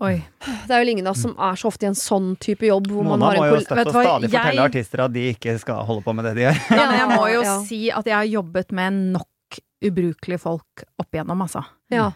[0.02, 0.16] Oi.
[0.42, 2.88] Det er vel ingen av oss som er så ofte i en sånn type jobb
[2.90, 4.34] hvor man har har en må jo støtt og stadig jeg...
[4.34, 6.62] fortelle artister at de ikke skal holde på med det de gjør.
[6.72, 7.58] Ja, men jeg må jo Ja.
[7.68, 11.62] si at jeg har jobbet med nok ubrukelige folk opp igjennom, altså.
[11.94, 12.12] Ja.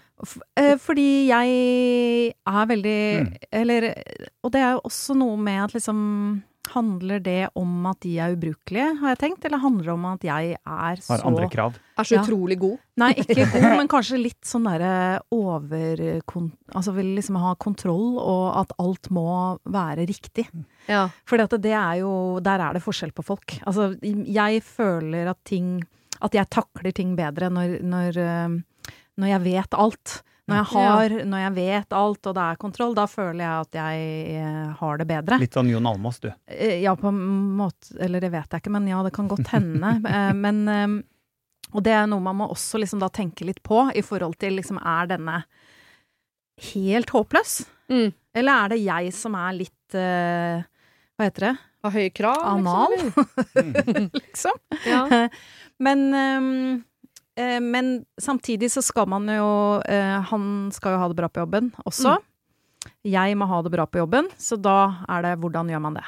[0.56, 3.34] Eh, fordi jeg er veldig Mm.
[3.52, 3.94] Eller
[4.44, 6.44] Og det er jo også noe med at liksom
[6.74, 10.24] Handler det om at de er ubrukelige, har jeg tenkt, eller handler det om at
[10.26, 11.76] jeg er Har andre krav.
[11.96, 12.24] Er så Ja.
[12.24, 12.80] utrolig god.
[12.98, 15.96] Nei, ikke god, men kanskje litt sånn derre over...
[16.74, 20.48] Altså vil liksom ha kontroll, og at alt må være riktig.
[20.90, 21.10] Ja.
[21.24, 23.60] For det er jo Der er det forskjell på folk.
[23.68, 25.84] Altså, jeg føler at ting
[26.20, 28.62] At jeg takler ting bedre når, når, eh,
[29.22, 30.22] når jeg vet alt.
[30.46, 33.78] Når jeg har Når jeg vet alt, og det er kontroll, da føler jeg at
[33.80, 35.40] jeg eh, har det bedre.
[35.42, 36.28] Litt sånn Jon Almaas, du.
[36.46, 37.18] Eh, Ja, på en
[37.58, 39.96] måte Eller det vet jeg ikke, men ja, det kan godt hende.
[40.16, 40.62] Eh, men
[41.74, 44.54] Og det er noe man må også liksom da tenke litt på, i forhold til
[44.60, 45.40] liksom Er denne
[46.72, 47.64] helt håpløs?
[47.90, 48.14] Mm.
[48.36, 50.62] Eller er det jeg som er litt uh,
[51.16, 51.56] Hva heter det?
[51.86, 52.96] Har høye krav, Anal?
[52.98, 54.08] liksom.
[54.22, 54.62] Liksom.
[54.90, 55.04] Ja.
[55.86, 56.56] Men ehm,
[57.38, 59.50] eh, men samtidig så skal man jo
[59.88, 62.18] eh, Han skal jo ha det bra på jobben også.
[63.06, 66.06] Jeg må ha det bra på jobben, så da er det hvordan gjør man det?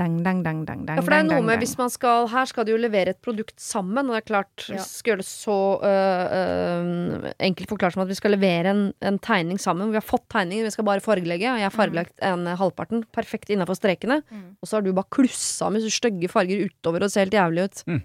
[0.00, 2.48] Dang, dang, dang, dang, dang, Ja, for det er noe med hvis man skal Her
[2.48, 4.80] skal de jo levere et produkt sammen, og det er klart Ja.
[4.86, 9.18] Skal gjøre det så øh, øh, enkelt forklart som at vi skal levere en, en
[9.20, 9.90] tegning sammen.
[9.92, 13.52] Vi har fått tegningen, vi skal bare fargelegge, og jeg har fargelagt en halvparten perfekt
[13.52, 14.22] innafor strekene.
[14.30, 14.46] Mm.
[14.62, 17.68] Og så har du bare klussa med så stygge farger utover og ser helt jævlig
[17.68, 17.84] ut.
[17.90, 18.00] Mm.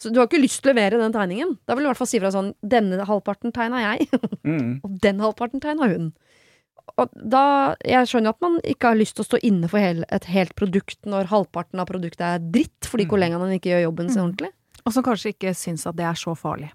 [0.00, 1.58] Så du har ikke lyst til å levere den tegningen.
[1.68, 4.08] Da vil du i hvert fall si fra sånn Denne halvparten tegna jeg,
[4.48, 4.80] Mm.
[4.82, 6.12] og den halvparten tegna hun.
[6.98, 10.04] Og da, Jeg skjønner at man ikke har lyst til å stå inne for hel,
[10.10, 13.10] et helt produkt når halvparten av produktet er dritt fordi Mm.
[13.12, 14.26] kollegaene ikke gjør jobben sin Mm.
[14.30, 14.50] ordentlig.
[14.86, 16.70] Og som kanskje ikke syns at det er så farlig.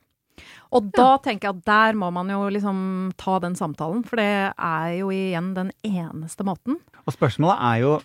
[0.71, 4.53] Og da tenker jeg at der må man jo liksom ta den samtalen, for det
[4.59, 6.77] er jo igjen den eneste måten.
[7.07, 8.01] Og spørsmålet er jo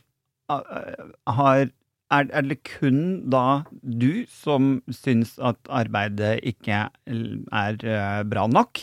[1.27, 1.71] har,
[2.11, 3.03] er, er det kun
[3.33, 8.83] da du som syns at arbeidet ikke er uh, bra nok?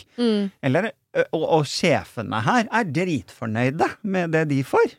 [0.64, 4.96] Eller, uh, og, og sjefene her er dritfornøyde med det de får?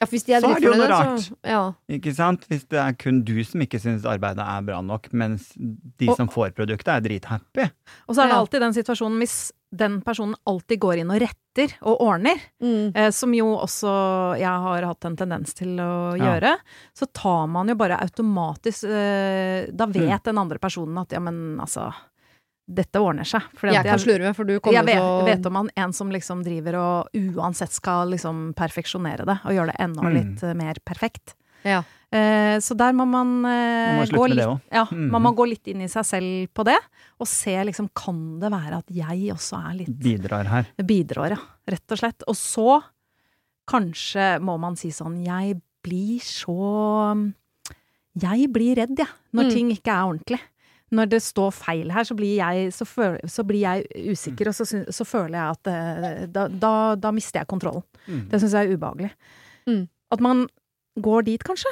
[0.00, 1.62] Ja, hvis de er Så er det jo noe rart, så ja.
[1.92, 2.46] Ikke sant?
[2.48, 6.16] Hvis det er kun du som ikke syns arbeidet er bra nok, mens de Og-
[6.16, 7.70] som får produktet, er drithappy.
[8.08, 8.38] Og så er det Ja.
[8.40, 12.92] alltid den situasjonen hvis den personen alltid går inn og retter og ordner, Mm.
[12.96, 16.24] eh, som jo også jeg har hatt en tendens til å Ja.
[16.40, 16.56] gjøre,
[16.96, 21.58] så tar man jo bare automatisk eh, Da vet den andre personen at ja, men
[21.60, 21.92] altså
[22.68, 23.42] Dette ordner seg.
[23.58, 25.70] Fordi Jeg kan kan slurve, for du kommer jeg vet, til å vet om han
[25.76, 30.12] en som liksom driver og uansett skal liksom perfeksjonere det, og gjøre det enda Mm.
[30.14, 31.34] litt eh, mer perfekt.
[31.64, 31.82] Ja.
[32.12, 35.10] Eh, så der må man, eh, Man må gå litt, ja, mm.
[35.10, 36.78] man må gå litt inn i seg selv på det,
[37.20, 40.66] og se liksom kan det være at jeg også er litt Bidrar her.
[40.82, 41.36] bidrar, ja.
[41.68, 42.22] Rett og slett.
[42.28, 42.82] Og så
[43.68, 47.32] kanskje må man si sånn Jeg blir så
[48.18, 49.50] Jeg blir redd, jeg, ja, når Mm.
[49.54, 50.40] ting ikke er ordentlig.
[50.90, 54.54] Når det står feil her, så blir jeg, så føl, så blir jeg usikker, og
[54.58, 57.84] så, så føler jeg at eh, da, da, da mister jeg kontrollen.
[58.08, 58.24] Mm.
[58.32, 59.10] Det syns jeg er ubehagelig.
[59.70, 59.84] Mm.
[60.10, 60.48] At man
[60.98, 61.70] går dit, kanskje.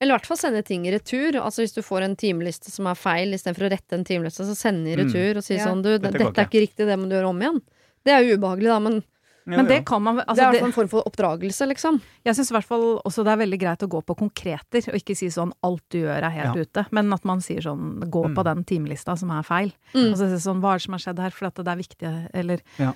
[0.00, 1.36] Eller i hvert fall sende ting i retur.
[1.42, 4.54] Altså Hvis du får en timeliste som er feil, istedenfor å rette en timeliste, så
[4.58, 5.02] sende i Mm.
[5.04, 5.66] retur og si Ja.
[5.66, 7.60] sånn du, Dette dette, er ikke riktig, det må du gjøre om igjen.
[8.06, 9.02] Det er jo ubehagelig, da, men
[9.44, 12.00] Men det kan man det altså, er i hvert fall en form for oppdragelse, liksom.
[12.24, 14.94] Jeg syns i hvert fall også det er veldig greit å gå på konkreter, og
[15.00, 18.22] ikke si sånn alt du gjør er helt ute, men at man sier sånn gå
[18.28, 18.34] Mm.
[18.36, 19.72] på den timelista som er feil.
[19.94, 20.12] Mm.
[20.12, 21.76] Og så si sånn hva er det som har skjedd her, for at det er
[21.82, 22.92] viktig, eller Ja.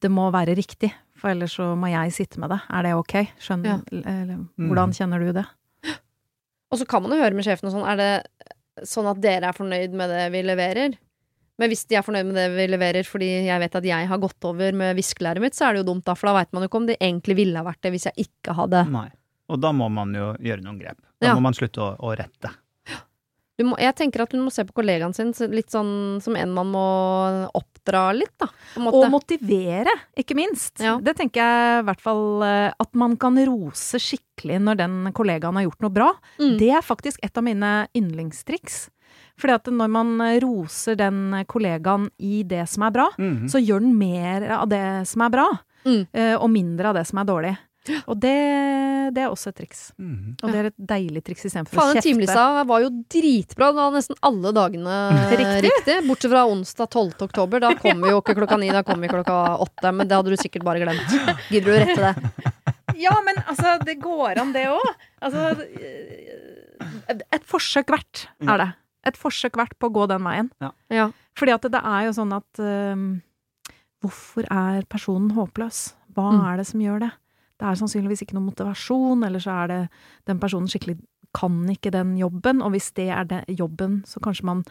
[0.00, 0.92] det må være riktig.
[1.16, 2.60] For ellers så må jeg sitte med det.
[2.68, 3.14] Er det ok?
[3.40, 5.46] Skjønner eller, Hvordan kjenner du det?
[6.70, 9.48] Og så kan man jo høre med sjefen og sånn, er det sånn at dere
[9.48, 10.96] er fornøyd med det vi leverer?
[11.58, 14.18] Men hvis de er fornøyd med det vi leverer fordi jeg vet at jeg har
[14.20, 16.62] gått over med viskelæret mitt, så er det jo dumt, da, for da veit man
[16.66, 19.08] jo ikke om det egentlig ville ha vært det hvis jeg ikke hadde Nei.
[19.48, 20.98] Og da må man jo gjøre noen grep.
[21.22, 21.34] Da Ja.
[21.38, 22.50] må man slutte å, å rette.
[23.56, 26.52] du må, Jeg tenker at hun må se på kollegaen sin litt sånn som en
[26.52, 26.82] man må
[27.54, 28.48] oppdra litt, da.
[28.74, 29.00] På en måte.
[29.00, 30.80] Og motivere, ikke minst.
[30.82, 30.98] Ja.
[31.00, 35.56] Det tenker jeg i hvert fall eh, at man kan rose skikkelig når den kollegaen
[35.56, 36.10] har gjort noe bra.
[36.42, 36.58] Mm.
[36.60, 38.90] Det er faktisk et av mine yndlingstriks.
[39.38, 43.48] Fordi at når man roser den kollegaen i det som er bra, Mhm.
[43.52, 45.46] så gjør den mer av det som er bra,
[45.84, 46.06] Mm.
[46.12, 47.56] eh, og mindre av det som er dårlig.
[48.08, 48.34] Og det,
[49.14, 49.92] det er også et triks.
[50.00, 50.42] Mhm.
[50.42, 52.02] Og det er et deilig triks istedenfor å Faen, kjefte.
[52.02, 53.68] timelista var jo dritbra.
[53.70, 54.96] Det var nesten alle dagene
[55.38, 55.70] Riktig.
[55.70, 56.08] riktig.
[56.08, 57.22] Bortsett fra onsdag 12.
[57.28, 57.60] oktober.
[57.60, 59.94] Da kom vi jo ikke klokka ni, da kom vi klokka åtte.
[59.94, 61.06] Men det hadde du sikkert bare glemt.
[61.48, 62.32] Gidder du å rette det?
[62.96, 64.94] Ja, men altså, det går an, det òg.
[65.22, 65.60] Altså
[67.08, 68.68] et- Et forsøk verdt er det.
[69.06, 70.50] Et forsøk verdt på å gå den veien.
[70.90, 71.10] Ja.
[71.38, 73.22] Fordi at det er jo sånn at øhm,
[74.04, 75.94] Hvorfor er personen håpløs?
[76.14, 76.40] Hva Mm.
[76.52, 77.10] er det som gjør det?
[77.58, 79.88] Det er sannsynligvis ikke noe motivasjon, eller så er det
[80.26, 80.98] den personen skikkelig
[81.34, 84.64] kan ikke den jobben, og hvis det er den jobben, så kanskje man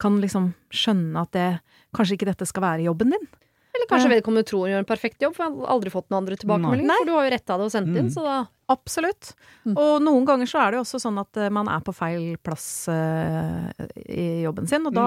[0.00, 1.60] kan liksom skjønne at det
[1.94, 3.26] Kanskje ikke dette skal være jobben din?
[3.74, 6.22] Eller kanskje vedkommende tror hun gjør en perfekt jobb, for jeg har aldri fått noen
[6.24, 6.96] andre tilbakemeldinger.
[6.98, 8.14] For du har jo retta det og sendt inn, Mm.
[8.16, 9.34] så da Absolutt.
[9.66, 9.74] Mm.
[9.76, 12.36] Og noen ganger så er det jo også sånn at eh, man er på feil
[12.42, 13.68] plass uh,
[14.08, 15.06] i jobben sin, og da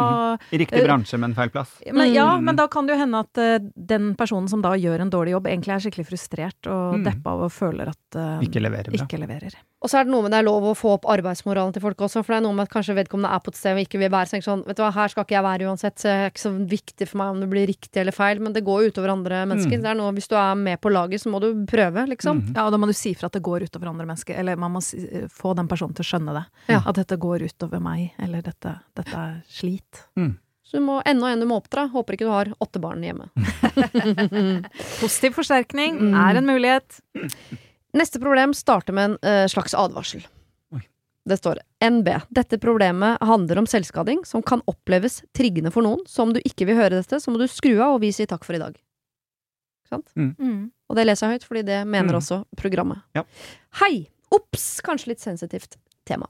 [0.52, 1.72] I riktig bransje bransje, men feil plass.
[1.92, 2.44] men, Ja, Mm.
[2.46, 5.32] men da kan det jo hende at uh, den personen som da gjør en dårlig
[5.36, 7.04] jobb, egentlig er skikkelig frustrert og Mm.
[7.06, 9.06] deppa og føler at uh, Ikke leverer bra.
[9.06, 9.56] ikke leverer.
[9.82, 11.98] Og så er det noe med det er lov å få opp arbeidsmoralen til folk
[11.98, 14.00] også, for det er noe med at kanskje vedkommende er på et sted og ikke
[14.02, 16.16] vil være så sånn, vet du hva, her skal ikke jeg være uansett, så det
[16.16, 18.82] er ikke så viktig for meg om det blir riktig eller feil, men det går
[18.86, 19.78] jo utover andre mennesker.
[19.78, 19.84] Mm.
[19.86, 22.42] Det er noe, hvis du er med på laget, så må du prøve, liksom.
[22.42, 22.56] Mhm.
[22.56, 24.74] Ja, og da må du si fra at det går utover andre mennesker, eller man
[24.76, 25.00] må si,
[25.32, 26.44] få den personen til å skjønne det.
[26.74, 26.82] Ja.
[26.90, 30.04] At dette går utover meg, eller dette, dette er slit.
[30.66, 31.84] Så du må enda en du må oppdra.
[31.94, 33.28] Håper ikke du har åtte barn hjemme.
[35.02, 36.16] Positiv forsterkning Mm.
[36.18, 37.00] er en mulighet.
[37.96, 40.26] Neste problem starter med en uh, slags advarsel.
[40.76, 40.82] Oi.
[41.30, 42.10] Det står NB.
[42.34, 46.02] Dette problemet handler om selvskading som kan oppleves triggende for noen.
[46.10, 48.28] Så om du ikke vil høre dette, så må du skru av og vi sier
[48.28, 48.76] takk for i dag.
[49.86, 50.10] Ikke sant?
[50.18, 50.72] Mm.
[50.90, 52.20] Og det leser jeg høyt, fordi det mener Mm.
[52.20, 53.04] også programmet.
[53.16, 53.24] Ja.
[53.82, 54.08] Hei!
[54.34, 54.82] Ops!
[54.82, 56.26] Kanskje litt sensitivt tema.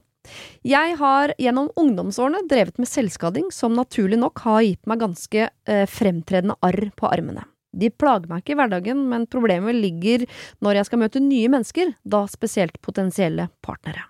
[0.66, 5.86] Jeg har gjennom ungdomsårene drevet med selvskading som naturlig nok har gitt meg ganske eh,
[5.86, 7.46] fremtredende arr på armene.
[7.76, 10.26] De plager meg ikke i hverdagen, men problemet ligger
[10.64, 14.04] når jeg skal møte nye mennesker, da spesielt potensielle partnere.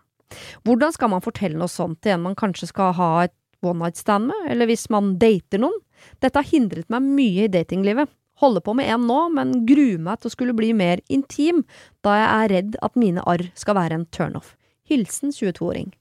[0.65, 3.33] Hvordan skal man fortelle noe sånt til en man kanskje skal ha et
[3.65, 5.77] one night stand med, eller hvis man dater noen?
[6.21, 8.07] Dette har hindret meg mye i datinglivet.
[8.41, 11.63] Holder på med en nå, men gruer meg til å skulle bli mer intim,
[12.03, 14.55] da jeg er redd at mine arr skal være en turnoff.
[14.89, 15.93] Hilsen 22-åring.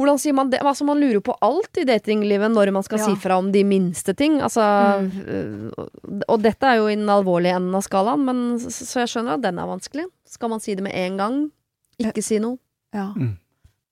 [0.00, 0.62] Hvordan sier man det?
[0.64, 3.04] Altså, man lurer jo på alt i datinglivet når man skal Ja.
[3.10, 4.38] si fra om de minste ting.
[4.40, 4.62] Altså,
[5.04, 6.24] mm.
[6.28, 9.42] Og dette er jo i den alvorlige enden av skalaen, men så jeg skjønner at
[9.44, 10.06] den er vanskelig.
[10.24, 11.52] Skal man si det med en gang?
[12.00, 12.56] Ikke si noe?
[12.94, 13.12] Ja.
[13.12, 13.36] Mm.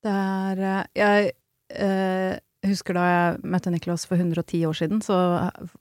[0.02, 0.14] Det
[0.96, 1.32] er
[1.68, 5.16] eh, Jeg husker da jeg møtte Niklas for 110 år siden, så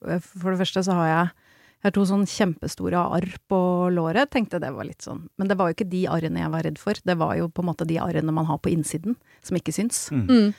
[0.06, 1.36] eh, for det første så har jeg
[1.78, 3.58] jeg har to sånn kjempestore arr på
[3.94, 4.32] låret.
[4.34, 6.80] Tenkte det var litt sånn Men det var jo ikke de arrene jeg var redd
[6.82, 6.98] for.
[7.06, 9.14] Det var jo på en måte de arrene man har på innsiden,
[9.46, 10.08] som ikke syns.
[10.10, 10.24] Mm.
[10.26, 10.56] Mm.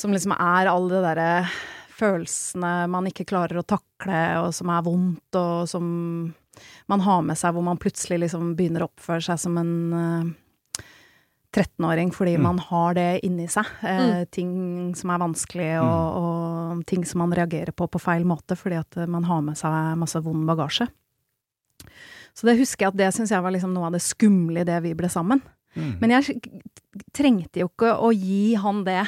[0.00, 1.28] Som liksom er alle de derre
[1.96, 5.86] følelsene man ikke klarer å takle, og som er vondt, og som
[6.88, 10.34] man har med seg, hvor man plutselig liksom begynner å oppføre seg som en eh,
[11.56, 12.42] 13-åring fordi Mm.
[12.44, 13.64] man har det inni seg.
[13.82, 18.56] Eh, Ting som er vanskelig, og, og ting som man reagerer på på feil måte
[18.60, 20.86] fordi at man har med seg masse vond bagasje.
[22.36, 24.68] Så det husker jeg at det syns jeg var liksom noe av det skumle i
[24.68, 25.40] det vi ble sammen.
[25.76, 25.92] Mm.
[26.00, 26.36] Men jeg
[27.16, 29.02] trengte jo ikke å gi han det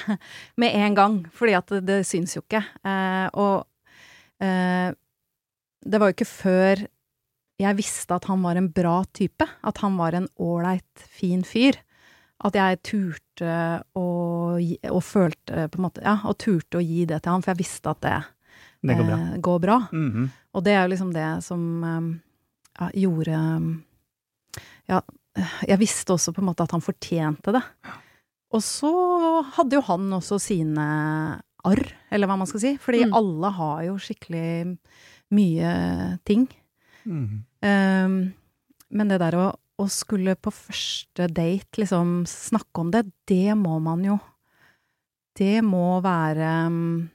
[0.61, 2.63] med en gang, fordi at det, det syns jo ikke.
[2.85, 3.67] Eh, og
[4.45, 4.93] eh,
[5.89, 6.87] det var jo ikke før
[7.59, 11.77] jeg visste at han var en bra type, at han var en ålreit, fin fyr,
[12.45, 13.53] at jeg turte
[13.99, 14.05] å
[14.63, 17.51] gi, og følte på en måte, ja, og turte å gi det til han, for
[17.55, 18.17] jeg visste at det,
[18.87, 19.17] Det går bra.
[19.19, 19.79] eh, går bra.
[19.93, 20.29] Mhm.
[20.55, 22.21] Og det er jo liksom det som um,
[22.81, 23.83] ja, gjorde
[24.89, 25.01] Ja,
[25.69, 27.63] jeg visste også på en måte at han fortjente det.
[28.55, 28.91] Og så
[29.59, 30.87] hadde jo han også sine
[31.69, 32.77] arr, eller hva man skal si.
[32.81, 33.13] Fordi Mm.
[33.15, 34.79] alle har jo skikkelig
[35.31, 36.49] mye ting.
[37.05, 37.45] Mm.
[37.63, 38.33] Um,
[38.91, 39.47] men det der å,
[39.79, 44.19] å skulle på første date liksom snakke om det, det må man jo
[45.39, 47.09] Det må være um,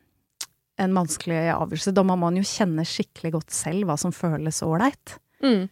[0.79, 1.91] en vanskelig avgjørelse.
[1.91, 5.17] Da må man jo kjenne skikkelig godt selv hva som føles ålreit.
[5.43, 5.65] Mm.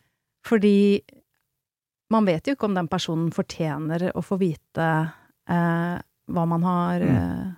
[0.44, 1.00] Fordi
[2.12, 4.88] man vet jo ikke om den personen fortjener å få vite
[5.48, 5.96] eh,
[6.28, 7.16] hva man har Mm.
[7.16, 7.50] eh,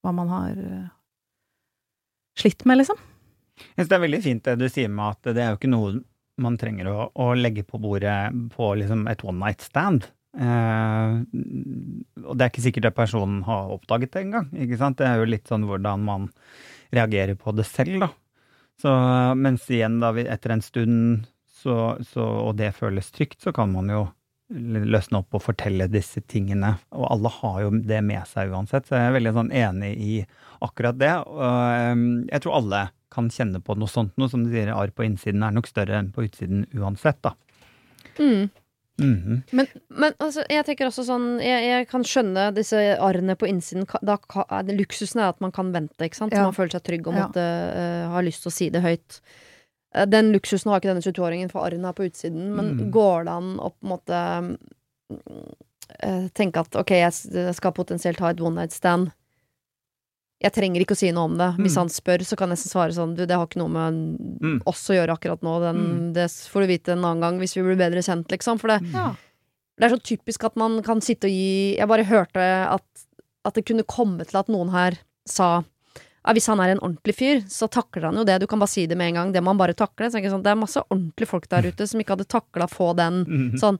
[0.00, 0.88] Hva man har eh,
[2.40, 2.96] slitt med, liksom.
[3.60, 5.68] Jeg synes det er veldig fint det du sier med at det er jo ikke
[5.74, 5.90] noe
[6.40, 10.06] man trenger å, å legge på bordet på liksom et one night stand.
[10.38, 11.14] Eh,
[12.22, 14.50] og det er ikke sikkert at personen har oppdaget det engang.
[14.52, 16.30] Det er jo litt sånn hvordan man
[16.94, 18.10] reagerer på det selv, da.
[18.80, 18.92] Så,
[19.36, 21.26] mens igjen, da, etter en stund,
[21.60, 24.06] så, så, og det føles trygt, så kan man jo
[24.50, 26.72] løsne opp og fortelle disse tingene.
[26.96, 30.14] Og alle har jo det med seg uansett, så jeg er veldig sånn enig i
[30.64, 31.12] akkurat det.
[31.28, 34.28] Og eh, jeg tror alle kan kjenne på noe sånt noe.
[34.30, 37.34] Som du sier, arr på innsiden er nok større enn på utsiden uansett, da.
[38.18, 38.50] Mm.
[39.00, 39.36] Mhm.
[39.96, 43.86] Men altså, jeg tenker også sånn Jeg, jeg kan skjønne disse arrene på innsiden.
[44.04, 44.18] Da,
[44.50, 46.34] er det, luksusen er at man kan vente, ikke sant?
[46.36, 46.42] Ja.
[46.44, 47.26] man føler seg trygg og Ja.
[47.28, 47.40] måtte
[47.76, 49.20] eh, ha lyst til å si det høyt.
[49.94, 52.52] Eh, Den luksusen har ikke denne 22-åringen, for arrene er på utsiden.
[52.54, 52.90] Men Mm.
[52.92, 54.58] går det an å på en måte
[55.10, 59.10] uh, tenke at ok, jeg, jeg skal potensielt ha et one night stand.
[60.40, 61.50] Jeg trenger ikke å si noe om det.
[61.58, 61.80] Hvis Mm.
[61.82, 64.62] han spør, så kan jeg nesten svare sånn Du, det har ikke noe med Mm.
[64.66, 65.60] oss å gjøre akkurat nå.
[65.60, 66.12] Den, Mm.
[66.14, 68.58] Det får du vite en annen gang hvis vi blir bedre kjent, liksom.
[68.58, 69.14] For det, Ja.
[69.78, 72.36] det er så typisk at man kan sitte og gi Jeg bare hørte
[72.72, 72.82] at,
[73.44, 75.62] at det kunne komme til at noen her sa
[76.26, 78.40] ja, hvis han er en ordentlig fyr, så takler han jo det.
[78.40, 79.32] Du kan bare si det med en gang.
[79.32, 80.06] Det må han bare takle.
[80.10, 82.70] Så jeg sånn, det er masse ordentlige folk der ute som ikke hadde takla å
[82.70, 83.58] få den Mhm.
[83.58, 83.78] sånn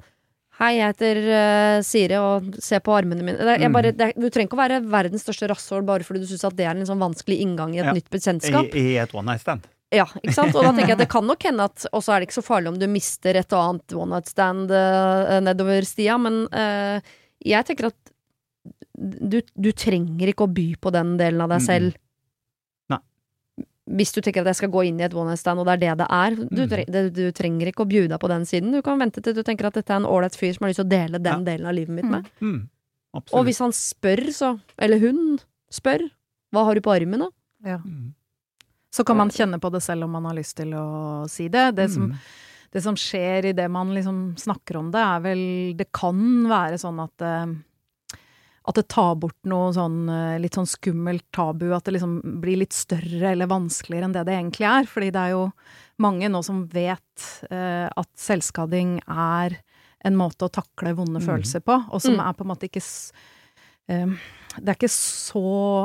[0.60, 3.38] Hei, jeg heter uh, Siri, og se på armene mine.
[3.40, 6.26] Det, jeg bare, det, du trenger ikke å være verdens største rasshål bare fordi du
[6.28, 7.94] syns det er en sånn vanskelig inngang i et Ja.
[7.96, 8.68] nytt bekjentskap.
[8.76, 9.64] I, I et one night stand.
[9.90, 10.52] Ja, ikke sant?
[10.54, 12.36] Og da tenker jeg at det kan nok hende at Og så er det ikke
[12.36, 16.44] så farlig om du mister et og annet one night stand uh, nedover stia, men
[16.52, 17.00] uh,
[17.42, 18.12] jeg tenker at
[19.00, 21.96] du, du trenger ikke å by på den delen av deg Mm, selv.
[21.96, 22.06] Nei.
[23.90, 25.72] Hvis du tenker at jeg skal gå inn i et one night stand, og det
[25.74, 26.36] er det det er.
[26.36, 26.68] Du, Mm.
[26.70, 28.70] tre, det, du trenger ikke å bjude deg på den siden.
[28.72, 30.78] Du kan vente til du tenker at dette er en ålreit fyr som har lyst
[30.78, 32.28] til å dele den delen av livet mitt med.
[32.40, 32.68] Mm.
[33.34, 35.38] Og hvis han spør, så Eller hun
[35.72, 36.08] spør.
[36.54, 37.28] Hva har du på armen, da?
[37.64, 37.78] Ja.
[37.78, 38.14] Mm.
[38.92, 41.74] Så kan man kjenne på det selv om man har lyst til å si det.
[41.76, 42.16] Det som, Mm.
[42.72, 46.16] det som skjer i det man liksom snakker om det, er vel Det kan
[46.48, 47.54] være sånn at eh,
[48.70, 52.60] at det tar bort noe sånn eh, litt sånn skummelt tabu, at det liksom blir
[52.62, 54.88] litt større eller vanskeligere enn det det egentlig er.
[54.90, 55.44] Fordi det er jo
[56.00, 59.58] mange nå som vet eh, at selvskading er
[60.06, 61.26] en måte å takle vonde mm.
[61.26, 62.22] følelser på, og som Mm.
[62.28, 63.12] er på en måte ikke s-
[63.88, 64.06] eh,
[64.56, 65.42] Det er ikke så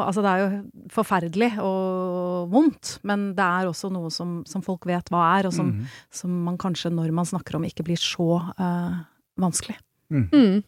[0.07, 4.85] Altså, det er jo forferdelig og vondt, men det er også noe som, som folk
[4.89, 5.85] vet hva er, og som, Mm.
[6.11, 9.03] som man kanskje, når man snakker om, ikke blir så eh,
[9.37, 9.75] vanskelig.
[10.09, 10.63] Mm.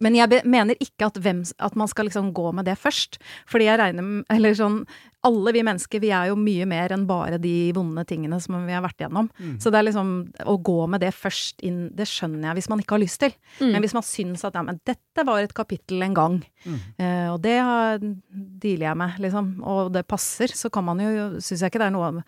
[0.00, 3.18] Men jeg mener ikke at, hvem, at man skal liksom gå med det først.
[3.50, 4.84] Fordi jeg regner med Eller sånn
[5.22, 8.72] Alle vi mennesker, vi er jo mye mer enn bare de vonde tingene som vi
[8.72, 9.28] har vært igjennom.
[9.36, 9.58] Mm.
[9.60, 10.12] Så det er liksom
[10.48, 13.34] Å gå med det først inn, det skjønner jeg hvis man ikke har lyst til.
[13.60, 13.72] Mm.
[13.74, 16.74] Men hvis man syns at ja, men dette var et kapittel en gang, Mm.
[17.00, 21.38] uh, og det har- dealer jeg med, liksom, og det passer, så kan man jo
[21.40, 22.22] Syns jeg ikke det er noe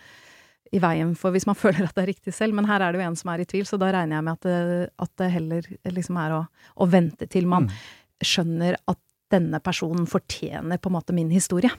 [0.73, 3.01] i veien for hvis man føler at det er riktig selv, men her er det
[3.03, 5.31] jo en som er i tvil, så da regner jeg med at det, at det
[5.35, 6.43] heller liksom er å,
[6.81, 7.75] å vente til man Mm.
[8.23, 8.99] skjønner at
[9.33, 11.71] denne personen fortjener på en måte min historie.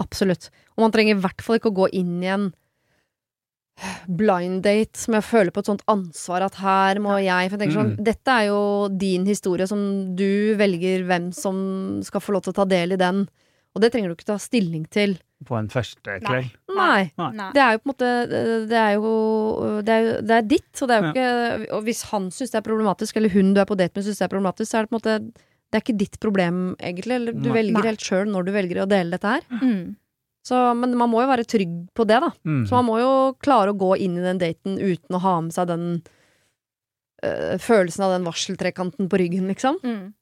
[0.00, 0.48] Absolutt.
[0.76, 2.46] Og man trenger i hvert fall ikke å gå inn i en
[4.06, 7.62] blind date som jeg føler på et sånt ansvar at her må jeg For jeg
[7.62, 8.04] tenker sånn, Mm.
[8.04, 12.58] dette er jo din historie som du velger hvem som skal få lov til å
[12.60, 13.28] ta del i den.
[13.74, 15.14] Og det trenger du ikke ta stilling til.
[15.48, 16.50] På en første kveld.
[16.76, 17.10] Nei.
[17.18, 17.46] Nei.
[17.56, 18.10] Det er jo på en måte
[18.70, 19.14] Det er jo
[19.82, 22.52] Det er, jo- det er ditt, og det er jo ikke Og hvis han syns
[22.52, 24.78] det er problematisk, eller hun du er på date med syns det er problematisk, så
[24.78, 27.14] er det på en måte Det er ikke ditt problem, egentlig.
[27.16, 27.56] Eller du Nei.
[27.58, 27.88] velger Nei.
[27.88, 29.42] helt sjøl når du velger å dele dette her.
[29.62, 29.96] Mm.
[30.44, 32.30] Så, men man må jo være trygg på det, da.
[32.44, 32.66] Mm.
[32.68, 35.54] Så man må jo klare å gå inn i den daten uten å ha med
[35.54, 36.02] seg den
[37.24, 39.78] øh, følelsen av den varseltrekanten på ryggen, liksom.
[39.82, 40.12] Mm.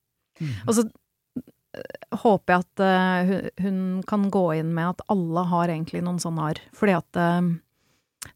[0.40, 0.52] Mm.
[0.68, 0.84] Og så
[2.22, 6.18] håper jeg at uh, hun, hun kan gå inn med at alle har egentlig noen
[6.22, 6.60] sånne arr.
[6.76, 7.50] Fordi at uh,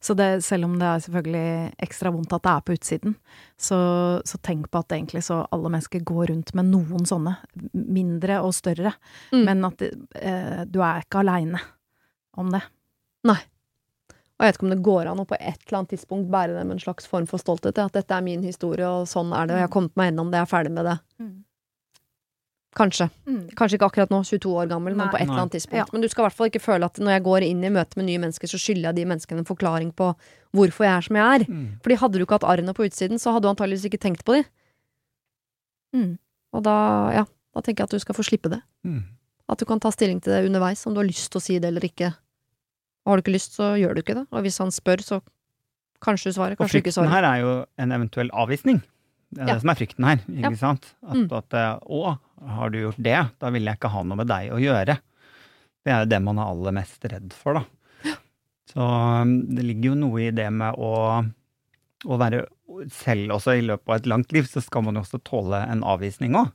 [0.01, 3.17] Så det, selv om det er selvfølgelig ekstra vondt at det er på utsiden,
[3.57, 3.77] så,
[4.25, 7.35] så tenk på at egentlig så alle mennesker går rundt med noen sånne.
[7.73, 8.95] Mindre og større.
[9.31, 9.43] Mm.
[9.45, 11.61] Men at uh, du er ikke aleine
[12.35, 12.63] om det.
[14.35, 16.57] Og jeg vet ikke om det går an å på et eller annet tidspunkt bære
[16.57, 17.77] med en slags form for stolthet.
[17.79, 20.31] At dette er min historie, og sånn er det, og jeg har kommet meg gjennom
[20.33, 20.97] det, jeg er ferdig med det.
[22.75, 23.05] Kanskje.
[23.55, 25.77] Kanskje ikke akkurat nå, 22 år gammel, men på et eller annet tidspunkt.
[25.79, 25.85] Ja.
[25.93, 27.95] Men du skal i hvert fall ikke føle at når jeg går inn i møte
[27.95, 30.09] med nye mennesker, så skylder jeg de menneskene en forklaring på
[30.51, 31.45] hvorfor jeg er som jeg er.
[31.47, 31.79] Mm.
[31.85, 34.35] Fordi hadde du ikke hatt arrene på utsiden, så hadde du antageligvis ikke tenkt på
[34.35, 34.43] de.
[35.95, 36.17] Mm.
[36.55, 36.75] Og da,
[37.15, 37.23] ja,
[37.55, 38.59] da tenker jeg at du skal få slippe det.
[38.87, 39.01] Mm.
[39.51, 41.57] At du kan ta stilling til det underveis, om du har lyst til å si
[41.61, 42.11] det eller ikke.
[43.05, 44.25] Og har du ikke lyst, så gjør du ikke det.
[44.33, 45.21] Og hvis han spør, så
[46.03, 48.81] kanskje du svarer, Og kanskje du ikke frykten her er jo en eventuell avvisning.
[49.31, 49.53] Det er Ja.
[49.53, 50.55] det som er frykten her, ikke Ja.
[50.55, 50.93] sant?
[51.07, 51.31] At, Mm.
[51.31, 54.51] at eh, å, har du gjort det, da vil jeg ikke ha noe med deg
[54.53, 54.97] å gjøre.
[55.85, 58.15] Det er jo det man er aller mest redd for, da.
[58.71, 60.93] Så um, det ligger jo noe i det med å,
[62.05, 62.45] å være
[62.91, 65.83] selv også i løpet av et langt liv, så skal man jo også tåle en
[65.85, 66.49] avvisning òg.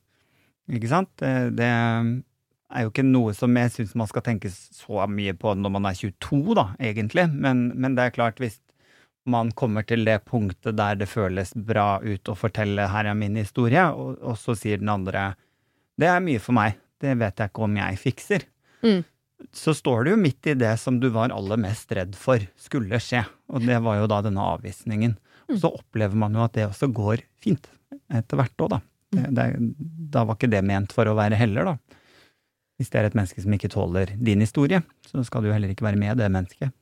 [0.71, 1.11] Ikke sant?
[1.23, 5.55] Det, det er jo ikke noe som jeg syns man skal tenke så mye på
[5.59, 7.27] når man er 22, da, egentlig.
[7.33, 8.61] Men, men det er klart, hvis
[9.31, 13.37] man kommer til det punktet der det føles bra ut å fortelle 'her er min
[13.37, 15.35] historie', og, og så sier den andre
[16.01, 18.47] 'det er mye for meg, det vet jeg ikke om jeg fikser',
[18.83, 19.05] Mm.
[19.53, 22.97] så står du jo midt i det som du var aller mest redd for skulle
[23.01, 25.17] skje, og det var jo da denne avvisningen.
[25.51, 25.59] Mm.
[25.61, 27.69] Så opplever man jo at det også går fint,
[28.11, 28.81] etter hvert òg, da.
[29.13, 29.75] Det, det,
[30.15, 31.77] da var ikke det ment for å være heller, da.
[32.79, 35.85] Hvis det er et menneske som ikke tåler din historie, så skal du heller ikke
[35.85, 36.73] være med det mennesket.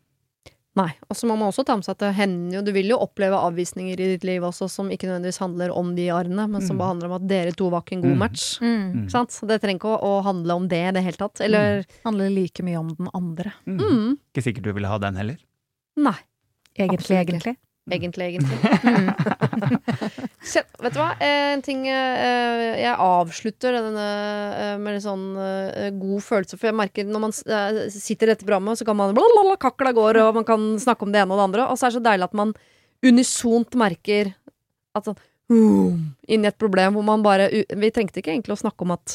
[0.79, 0.91] Nei.
[1.11, 2.99] Og så må man også ta med seg at det hender jo Du vil jo
[3.03, 6.77] oppleve avvisninger i ditt liv også som ikke nødvendigvis handler om de arrene, men som
[6.77, 6.79] Mm.
[6.79, 8.19] bare handler om at dere to var ikke en god Mm.
[8.19, 8.45] match.
[8.61, 8.93] Mm.
[8.95, 9.11] Mm.
[9.11, 9.41] Sant?
[9.49, 11.41] Det trenger ikke å, å handle om det i det hele tatt.
[11.41, 13.53] Eller Handler like mye om den andre.
[13.67, 13.79] Mm.
[13.81, 14.19] mm.
[14.35, 15.37] Ikke sikkert du ville ha den heller.
[15.97, 16.15] Nei.
[16.79, 17.57] Egentlig, Absolutt ikke.
[17.95, 18.29] Egentlig.
[18.35, 19.09] Egentlig, Mm.
[20.49, 21.11] Så, vet du hva?
[21.21, 24.05] Eh, En ting eh, Jeg avslutter denne
[24.55, 25.25] eh, med en sånn
[25.99, 29.59] god følelse, for jeg merker når man sitter i dette programmet, så kan man blablabla,
[29.61, 31.93] kakla går, og man kan snakke om det ene og det andre, og så er
[31.93, 32.55] det så deilig at man
[33.09, 34.33] unisont merker
[34.99, 35.19] at sånn
[35.49, 39.15] inn i et problem hvor man bare Vi trengte ikke egentlig å snakke om at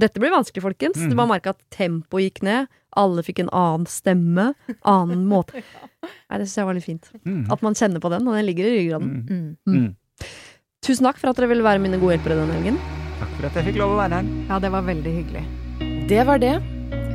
[0.00, 0.96] dette blir vanskelig, folkens.
[0.96, 2.70] Man Du bare merka at tempoet gikk ned.
[2.98, 4.50] Alle fikk en annen stemme.
[4.82, 5.62] Annen måte.
[6.02, 7.10] Nei, det syns jeg var litt fint.
[7.24, 7.44] Mm.
[7.54, 9.12] At man kjenner på den, og den ligger i ryggraden.
[9.28, 9.50] Mm.
[9.66, 9.76] Mm.
[9.78, 10.32] Mm.
[10.84, 12.80] Tusen takk for at dere ville være mine gode hjelpere denne helgen.
[13.18, 14.34] Takk for at jeg fikk lov å være her.
[14.50, 15.46] Ja, det var veldig hyggelig.
[16.08, 16.56] Det var det.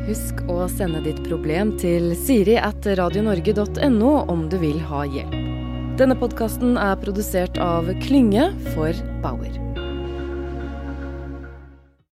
[0.04, 5.40] Husk å sende ditt problem til siri at radionorge.no om du vil ha hjelp.
[6.00, 9.83] Denne podkasten er produsert av Klynge for Bauer.